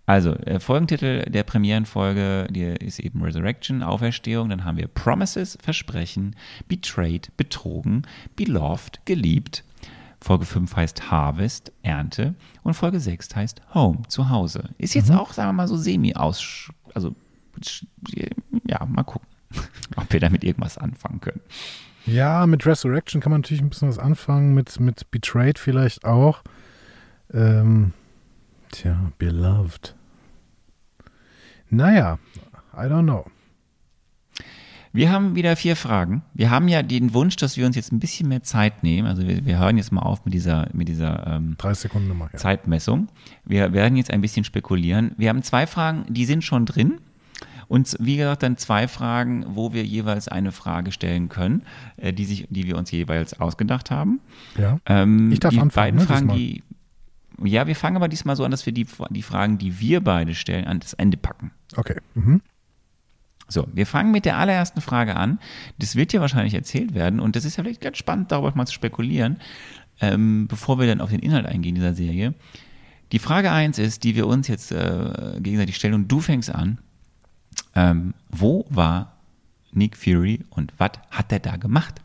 [0.05, 4.51] Also, äh, Folgentitel der Premierenfolge, die ist eben Resurrection, Auferstehung.
[4.51, 6.37] Dann haben wir Promises, Versprechen,
[6.69, 8.03] Betrayed, Betrogen,
[8.37, 9.64] Beloved, Geliebt.
[10.21, 12.35] Folge 5 heißt Harvest, Ernte.
[12.62, 14.71] Und Folge 6 heißt Home, Zuhause.
[14.79, 16.71] Ist jetzt auch, sagen wir mal, so semi aus.
[16.95, 17.14] Also,
[18.67, 19.29] ja, mal gucken,
[20.07, 21.41] ob wir damit irgendwas anfangen können.
[22.07, 26.43] Ja, mit Resurrection kann man natürlich ein bisschen was anfangen, mit, mit Betrayed vielleicht auch.
[27.35, 27.93] Ähm,
[28.71, 29.95] tja, Beloved.
[31.69, 32.19] Naja,
[32.73, 33.27] I don't know.
[34.93, 36.23] Wir haben wieder vier Fragen.
[36.33, 39.07] Wir haben ja den Wunsch, dass wir uns jetzt ein bisschen mehr Zeit nehmen.
[39.07, 42.31] Also wir, wir hören jetzt mal auf mit dieser, mit dieser ähm, 30 Sekunden Nummer.
[42.33, 42.39] Ja.
[42.39, 43.09] Zeitmessung.
[43.45, 45.11] Wir werden jetzt ein bisschen spekulieren.
[45.19, 46.99] Wir haben zwei Fragen, die sind schon drin.
[47.69, 51.62] Und wie gesagt, dann zwei Fragen, wo wir jeweils eine Frage stellen können,
[51.97, 54.21] äh, die, sich, die wir uns jeweils ausgedacht haben.
[54.57, 54.79] ja.
[54.87, 56.62] Ähm, Ich darf die anfangen, beiden ne, Fragen, die.
[57.45, 60.35] Ja, wir fangen aber diesmal so an, dass wir die, die Fragen, die wir beide
[60.35, 61.51] stellen, an das Ende packen.
[61.77, 61.97] Okay.
[62.14, 62.41] Mhm.
[63.49, 65.39] So, wir fangen mit der allerersten Frage an.
[65.79, 68.67] Das wird ja wahrscheinlich erzählt werden und das ist ja vielleicht ganz spannend, darüber mal
[68.67, 69.37] zu spekulieren,
[70.01, 72.35] ähm, bevor wir dann auf den Inhalt eingehen dieser Serie.
[73.12, 76.79] Die Frage 1 ist, die wir uns jetzt äh, gegenseitig stellen und du fängst an.
[77.77, 79.12] Ähm, wo war
[79.70, 82.01] Nick Fury und was hat er da gemacht?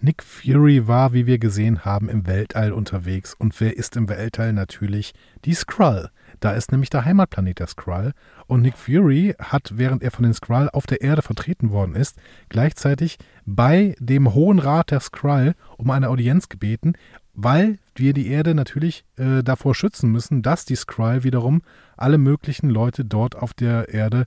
[0.00, 3.34] Nick Fury war, wie wir gesehen haben, im Weltall unterwegs.
[3.34, 4.52] Und wer ist im Weltall?
[4.52, 5.12] Natürlich
[5.44, 6.10] die Skrull.
[6.38, 8.12] Da ist nämlich der Heimatplanet der Skrull.
[8.46, 12.16] Und Nick Fury hat, während er von den Skrull auf der Erde vertreten worden ist,
[12.48, 16.94] gleichzeitig bei dem Hohen Rat der Skrull um eine Audienz gebeten,
[17.34, 21.62] weil wir die Erde natürlich äh, davor schützen müssen, dass die Skrull wiederum
[21.96, 24.26] alle möglichen Leute dort auf der Erde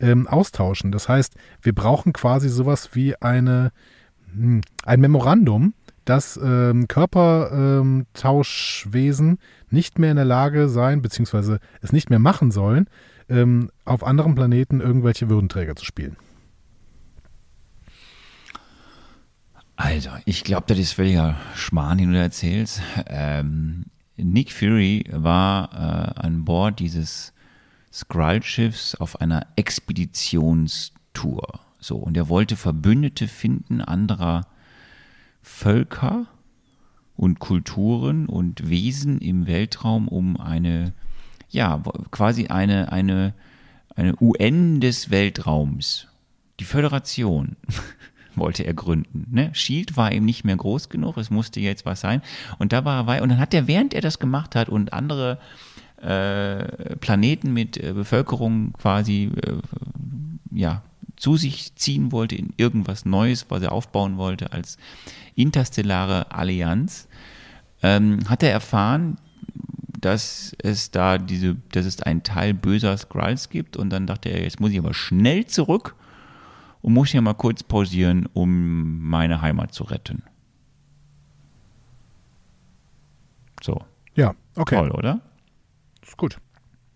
[0.00, 0.90] ähm, austauschen.
[0.92, 3.72] Das heißt, wir brauchen quasi sowas wie eine,
[4.32, 9.38] hm, ein Memorandum, dass ähm, Körpertauschwesen ähm,
[9.70, 12.88] nicht mehr in der Lage sein, beziehungsweise es nicht mehr machen sollen,
[13.28, 16.16] ähm, auf anderen Planeten irgendwelche Würdenträger zu spielen.
[19.84, 22.80] Also, ich glaube, das ist völliger Schmarrn, den du erzählst.
[23.06, 27.32] Ähm, Nick Fury war äh, an Bord dieses
[27.92, 31.58] Skrull-Schiffs auf einer Expeditionstour.
[31.80, 34.46] So, und er wollte Verbündete finden anderer
[35.42, 36.26] Völker
[37.16, 40.92] und Kulturen und Wesen im Weltraum, um eine,
[41.50, 43.34] ja, quasi eine, eine,
[43.96, 46.06] eine UN des Weltraums,
[46.60, 47.56] die Föderation
[48.36, 49.26] wollte er gründen.
[49.30, 49.50] Ne?
[49.54, 52.22] Shield war ihm nicht mehr groß genug, es musste jetzt was sein.
[52.58, 55.38] Und da war er, und dann hat er, während er das gemacht hat und andere
[56.00, 59.56] äh, Planeten mit äh, Bevölkerung quasi äh,
[60.50, 60.82] ja,
[61.16, 64.76] zu sich ziehen wollte in irgendwas Neues, was er aufbauen wollte als
[65.34, 67.08] interstellare Allianz,
[67.82, 69.18] ähm, hat er erfahren,
[70.00, 74.42] dass es da diese, dass es einen Teil böser Skrulls gibt und dann dachte er,
[74.42, 75.94] jetzt muss ich aber schnell zurück
[76.82, 80.22] und muss hier mal kurz pausieren, um meine Heimat zu retten.
[83.62, 83.80] So.
[84.14, 84.76] Ja, okay.
[84.76, 85.20] Toll, oder?
[86.02, 86.38] Ist gut.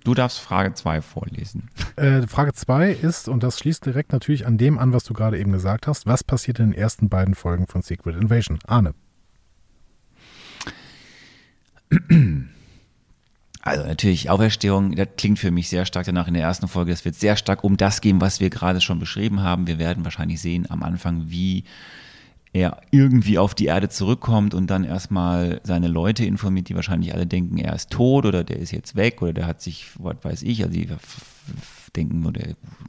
[0.05, 1.70] Du darfst Frage 2 vorlesen.
[1.97, 5.39] Äh, Frage 2 ist, und das schließt direkt natürlich an dem an, was du gerade
[5.39, 8.59] eben gesagt hast, was passiert in den ersten beiden Folgen von Secret Invasion?
[8.66, 8.95] Arne.
[13.66, 16.92] Also natürlich Auferstehung, das klingt für mich sehr stark danach in der ersten Folge.
[16.92, 19.66] Das wird sehr stark um das gehen, was wir gerade schon beschrieben haben.
[19.66, 21.64] Wir werden wahrscheinlich sehen am Anfang, wie
[22.52, 27.26] er irgendwie auf die Erde zurückkommt und dann erstmal seine Leute informiert, die wahrscheinlich alle
[27.26, 30.42] denken, er ist tot oder der ist jetzt weg oder der hat sich, was weiß
[30.42, 30.88] ich, also die
[31.96, 32.42] denken oder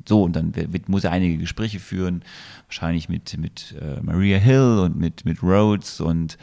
[0.08, 2.24] so und dann wird, muss er einige Gespräche führen,
[2.68, 6.38] wahrscheinlich mit, mit äh, Maria Hill und mit, mit Rhodes und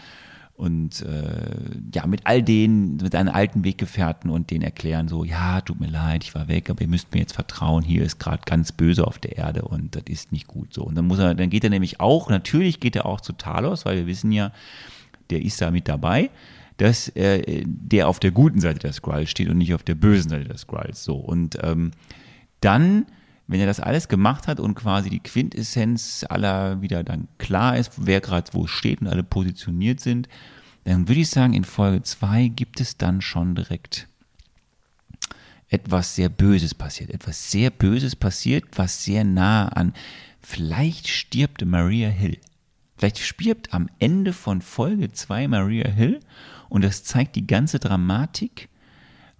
[0.56, 5.60] und äh, ja, mit all denen, mit seinen alten Weggefährten und denen erklären so, ja,
[5.60, 8.42] tut mir leid, ich war weg, aber ihr müsst mir jetzt vertrauen, hier ist gerade
[8.46, 10.84] ganz böse auf der Erde und das ist nicht gut so.
[10.84, 13.84] Und dann muss er, dann geht er nämlich auch, natürlich geht er auch zu Talos,
[13.84, 14.52] weil wir wissen ja,
[15.30, 16.30] der ist da mit dabei,
[16.76, 20.30] dass äh, der auf der guten Seite der Skrulls steht und nicht auf der bösen
[20.30, 21.02] Seite der Skrulls.
[21.02, 21.16] So.
[21.16, 21.90] Und ähm,
[22.60, 23.06] dann
[23.46, 27.92] wenn er das alles gemacht hat und quasi die Quintessenz aller wieder dann klar ist,
[27.96, 30.28] wer gerade wo steht und alle positioniert sind,
[30.84, 34.08] dann würde ich sagen, in Folge 2 gibt es dann schon direkt
[35.68, 37.10] etwas sehr Böses passiert.
[37.10, 39.92] Etwas sehr Böses passiert, was sehr nah an,
[40.40, 42.38] vielleicht stirbt Maria Hill.
[42.96, 46.20] Vielleicht stirbt am Ende von Folge 2 Maria Hill
[46.68, 48.68] und das zeigt die ganze Dramatik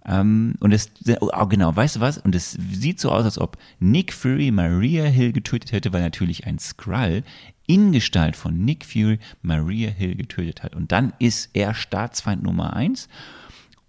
[0.07, 2.17] ähm, und es, oh, genau, weißt du was?
[2.17, 6.45] Und es sieht so aus, als ob Nick Fury Maria Hill getötet hätte, weil natürlich
[6.45, 7.23] ein Skrull
[7.67, 10.75] in Gestalt von Nick Fury Maria Hill getötet hat.
[10.75, 13.09] Und dann ist er Staatsfeind Nummer eins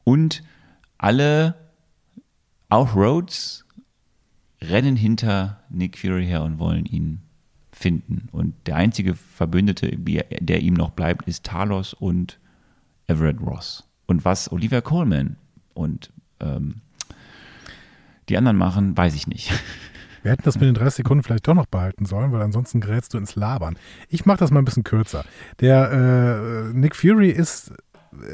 [0.05, 0.43] und
[0.97, 1.55] alle,
[2.71, 3.67] auch Rhodes,
[4.63, 7.21] rennen hinter Nick Fury her und wollen ihn
[7.73, 8.29] finden.
[8.33, 12.39] Und der einzige Verbündete, der ihm noch bleibt, ist Talos und
[13.07, 13.85] Everett Ross.
[14.07, 15.37] Und was Olivia Coleman
[15.77, 16.81] und ähm,
[18.29, 19.53] die anderen machen, weiß ich nicht.
[20.23, 23.15] Wir hätten das mit den 30 Sekunden vielleicht doch noch behalten sollen, weil ansonsten gerätst
[23.15, 23.79] du ins Labern.
[24.09, 25.25] Ich mache das mal ein bisschen kürzer.
[25.61, 27.73] Der äh, Nick Fury ist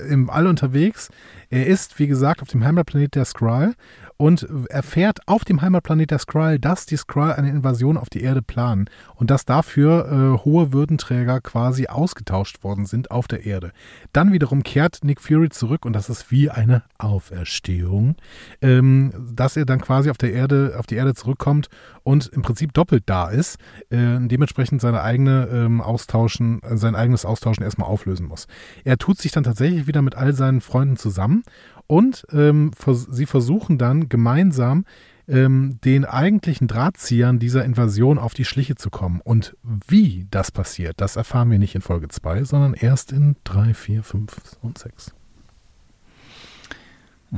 [0.09, 1.11] im All unterwegs.
[1.51, 3.75] Er ist, wie gesagt, auf dem Heimatplanet der Skrull
[4.23, 8.41] und erfährt auf dem Heimatplanet der Skrull, dass die Skrull eine Invasion auf die Erde
[8.41, 13.73] planen und dass dafür äh, hohe Würdenträger quasi ausgetauscht worden sind auf der Erde.
[14.13, 18.15] Dann wiederum kehrt Nick Fury zurück und das ist wie eine Auferstehung,
[18.61, 21.69] ähm, dass er dann quasi auf der Erde, auf die Erde zurückkommt
[22.05, 23.59] und im Prinzip doppelt da ist,
[23.91, 28.47] äh, dementsprechend seine eigene ähm, Austauschen, sein eigenes Austauschen erstmal auflösen muss.
[28.85, 31.43] Er tut sich dann tatsächlich wieder mit all seinen Freunden zusammen
[31.87, 34.85] und ähm, vers sie versuchen dann gemeinsam
[35.29, 39.21] ähm, den eigentlichen Drahtziehern dieser Invasion auf die Schliche zu kommen.
[39.23, 43.75] Und wie das passiert, das erfahren wir nicht in Folge 2, sondern erst in 3,
[43.75, 45.15] 4, 5 und 6.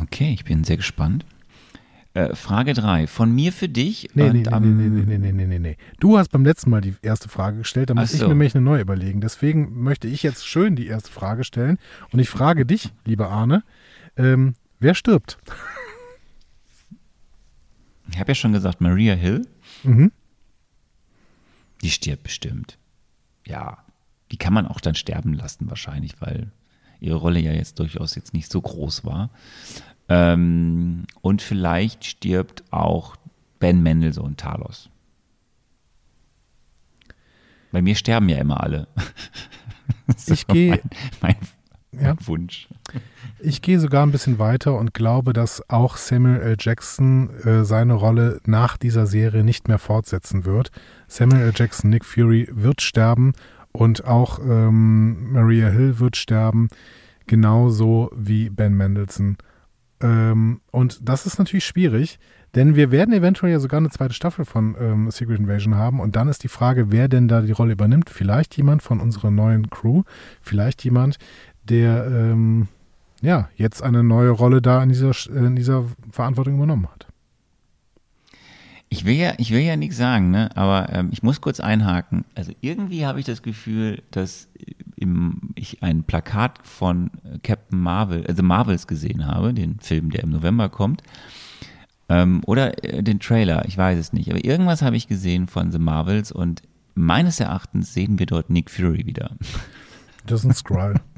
[0.01, 1.25] Okay, ich bin sehr gespannt.
[2.15, 3.07] Äh, Frage 3.
[3.07, 4.09] Von mir für dich.
[4.15, 5.77] Nee, nee, nee, nee, nee, nee, nee, nee, nee.
[5.99, 8.17] Du hast beim letzten Mal die erste Frage gestellt, da muss so.
[8.17, 9.21] ich mir nämlich eine neue überlegen.
[9.21, 11.79] Deswegen möchte ich jetzt schön die erste Frage stellen.
[12.13, 13.65] Und ich frage dich, lieber Arne,
[14.17, 15.39] ähm, wer stirbt?
[18.11, 19.47] Ich habe ja schon gesagt, Maria Hill.
[19.83, 20.13] Mhm.
[21.83, 22.79] Die stirbt bestimmt.
[23.47, 23.79] Ja.
[24.31, 26.51] Die kann man auch dann sterben lassen, wahrscheinlich, weil
[27.01, 29.31] ihre Rolle ja jetzt durchaus jetzt nicht so groß war.
[30.09, 33.17] Ähm, und vielleicht stirbt auch
[33.59, 34.91] Ben Mendelssohn Talos.
[37.73, 38.87] Bei mir sterben ja immer alle.
[40.27, 40.81] Ich gehe- mein,
[41.21, 41.37] mein
[42.01, 42.15] Ja.
[42.27, 42.69] Wunsch.
[43.39, 46.57] Ich gehe sogar ein bisschen weiter und glaube, dass auch Samuel L.
[46.59, 50.71] Jackson äh, seine Rolle nach dieser Serie nicht mehr fortsetzen wird.
[51.09, 51.53] Samuel L.
[51.55, 53.33] Jackson, Nick Fury wird sterben
[53.73, 56.69] und auch ähm, Maria Hill wird sterben,
[57.27, 59.37] genauso wie Ben Mendelssohn.
[60.01, 62.19] Ähm, und das ist natürlich schwierig,
[62.55, 66.15] denn wir werden eventuell ja sogar eine zweite Staffel von ähm, Secret Invasion haben und
[66.15, 68.11] dann ist die Frage, wer denn da die Rolle übernimmt.
[68.11, 70.03] Vielleicht jemand von unserer neuen Crew,
[70.41, 71.19] vielleicht jemand,
[71.69, 72.69] der ähm,
[73.25, 77.07] ja, jetzt eine neue Rolle da in dieser, in dieser Verantwortung übernommen hat.
[78.91, 80.55] Ich will ja, ich will ja nichts sagen, ne?
[80.57, 82.25] aber ähm, ich muss kurz einhaken.
[82.35, 84.49] Also irgendwie habe ich das Gefühl, dass
[84.97, 90.23] im, ich ein Plakat von äh, Captain Marvel, also Marvels gesehen habe, den Film, der
[90.23, 91.03] im November kommt.
[92.09, 94.31] Ähm, oder äh, den Trailer, ich weiß es nicht.
[94.31, 96.63] Aber irgendwas habe ich gesehen von The Marvels und
[96.95, 99.31] meines Erachtens sehen wir dort Nick Fury wieder.
[100.27, 100.95] Das ist ein Skrull.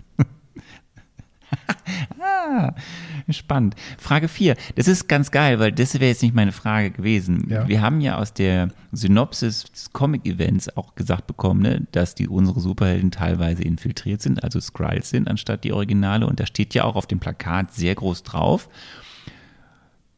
[3.31, 3.75] Spannend.
[3.99, 4.57] Frage 4.
[4.75, 7.47] Das ist ganz geil, weil das wäre jetzt nicht meine Frage gewesen.
[7.49, 7.67] Ja.
[7.69, 12.61] Wir haben ja aus der Synopsis des Comic-Events auch gesagt bekommen, ne, dass die unsere
[12.61, 16.27] Superhelden teilweise infiltriert sind, also Skrulls sind, anstatt die Originale.
[16.27, 18.69] Und da steht ja auch auf dem Plakat sehr groß drauf,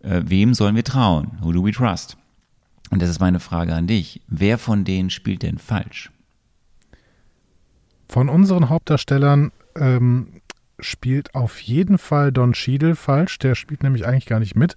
[0.03, 1.39] äh, wem sollen wir trauen?
[1.41, 2.17] Who do we trust?
[2.91, 4.23] Und das ist meine Frage an dich.
[4.29, 6.11] Wer von denen spielt denn falsch?
[8.09, 10.29] Von unseren Hauptdarstellern ähm,
[10.81, 13.39] spielt auf jeden Fall Don Cheadle falsch.
[13.39, 14.77] Der spielt nämlich eigentlich gar nicht mit.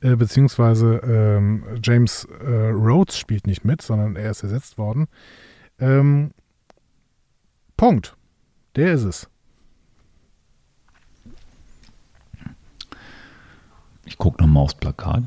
[0.00, 5.08] Äh, beziehungsweise ähm, James äh, Rhodes spielt nicht mit, sondern er ist ersetzt worden.
[5.78, 6.32] Ähm,
[7.76, 8.16] Punkt.
[8.76, 9.28] Der ist es.
[14.04, 15.24] Ich gucke nochmal aufs Plakat.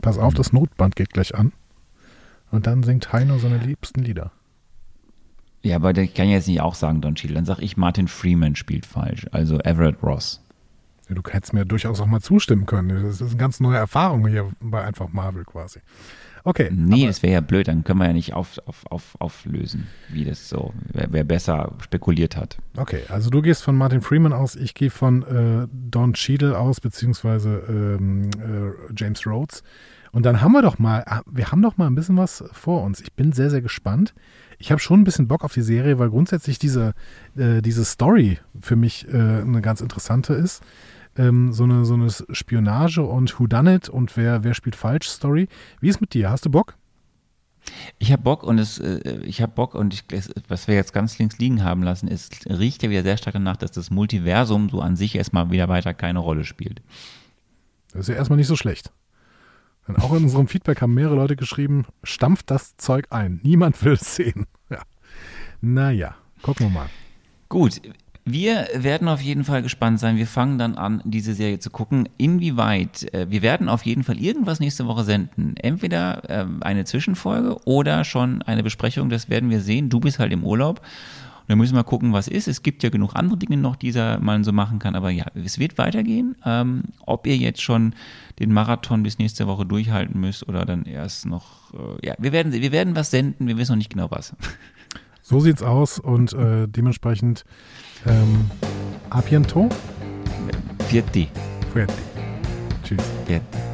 [0.00, 1.52] Pass auf, das Notband geht gleich an.
[2.54, 4.30] Und dann singt Heino seine liebsten Lieder.
[5.62, 7.34] Ja, aber ich kann jetzt nicht auch sagen Don Cheadle.
[7.34, 9.26] Dann sag ich, Martin Freeman spielt falsch.
[9.32, 10.40] Also Everett Ross.
[11.08, 13.02] Ja, du hättest mir durchaus auch mal zustimmen können.
[13.02, 15.80] Das ist eine ganz neue Erfahrung hier bei einfach Marvel quasi.
[16.44, 16.70] Okay.
[16.70, 20.26] Nee, das wäre ja blöd, dann können wir ja nicht auf, auf, auf, auflösen, wie
[20.26, 22.58] das so, wer, wer besser spekuliert hat.
[22.76, 26.82] Okay, also du gehst von Martin Freeman aus, ich gehe von äh, Don Cheadle aus,
[26.82, 29.62] beziehungsweise ähm, äh, James Rhodes.
[30.14, 32.84] Und dann haben wir doch mal, ah, wir haben doch mal ein bisschen was vor
[32.84, 33.00] uns.
[33.00, 34.14] Ich bin sehr, sehr gespannt.
[34.60, 36.94] Ich habe schon ein bisschen Bock auf die Serie, weil grundsätzlich diese,
[37.36, 40.62] äh, diese Story für mich äh, eine ganz interessante ist.
[41.16, 45.48] Ähm, so, eine, so eine Spionage und Whodunit und wer, wer spielt falsch Story.
[45.80, 46.30] Wie ist mit dir?
[46.30, 46.76] Hast du Bock?
[47.98, 50.92] Ich habe Bock und es, äh, ich habe Bock und ich, es, was wir jetzt
[50.92, 54.68] ganz links liegen haben lassen, ist, riecht ja wieder sehr stark danach, dass das Multiversum
[54.70, 56.82] so an sich erstmal wieder weiter keine Rolle spielt.
[57.92, 58.92] Das ist ja erstmal nicht so schlecht.
[59.86, 63.40] Denn auch in unserem Feedback haben mehrere Leute geschrieben, stampft das Zeug ein.
[63.42, 64.46] Niemand will es sehen.
[64.70, 64.80] Ja.
[65.60, 66.86] Naja, gucken wir mal.
[67.50, 67.82] Gut,
[68.24, 70.16] wir werden auf jeden Fall gespannt sein.
[70.16, 72.08] Wir fangen dann an, diese Serie zu gucken.
[72.16, 75.54] Inwieweit, äh, wir werden auf jeden Fall irgendwas nächste Woche senden.
[75.58, 79.90] Entweder ähm, eine Zwischenfolge oder schon eine Besprechung, das werden wir sehen.
[79.90, 80.80] Du bist halt im Urlaub.
[81.44, 82.48] Und dann müssen wir gucken, was ist.
[82.48, 84.94] Es gibt ja genug andere Dinge noch, die da man so machen kann.
[84.94, 86.36] Aber ja, es wird weitergehen.
[86.44, 87.94] Ähm, ob ihr jetzt schon
[88.38, 92.52] den Marathon bis nächste Woche durchhalten müsst oder dann erst noch, äh, ja, wir werden,
[92.52, 93.46] wir werden was senden.
[93.46, 94.34] Wir wissen noch nicht genau was.
[95.26, 97.46] So sieht's aus und äh, dementsprechend
[98.04, 98.50] ähm,
[99.08, 99.74] a bientôt.
[100.86, 101.28] Vierte.
[101.72, 101.94] Fuerte.
[102.82, 103.02] Tschüss.
[103.24, 103.73] Vierte.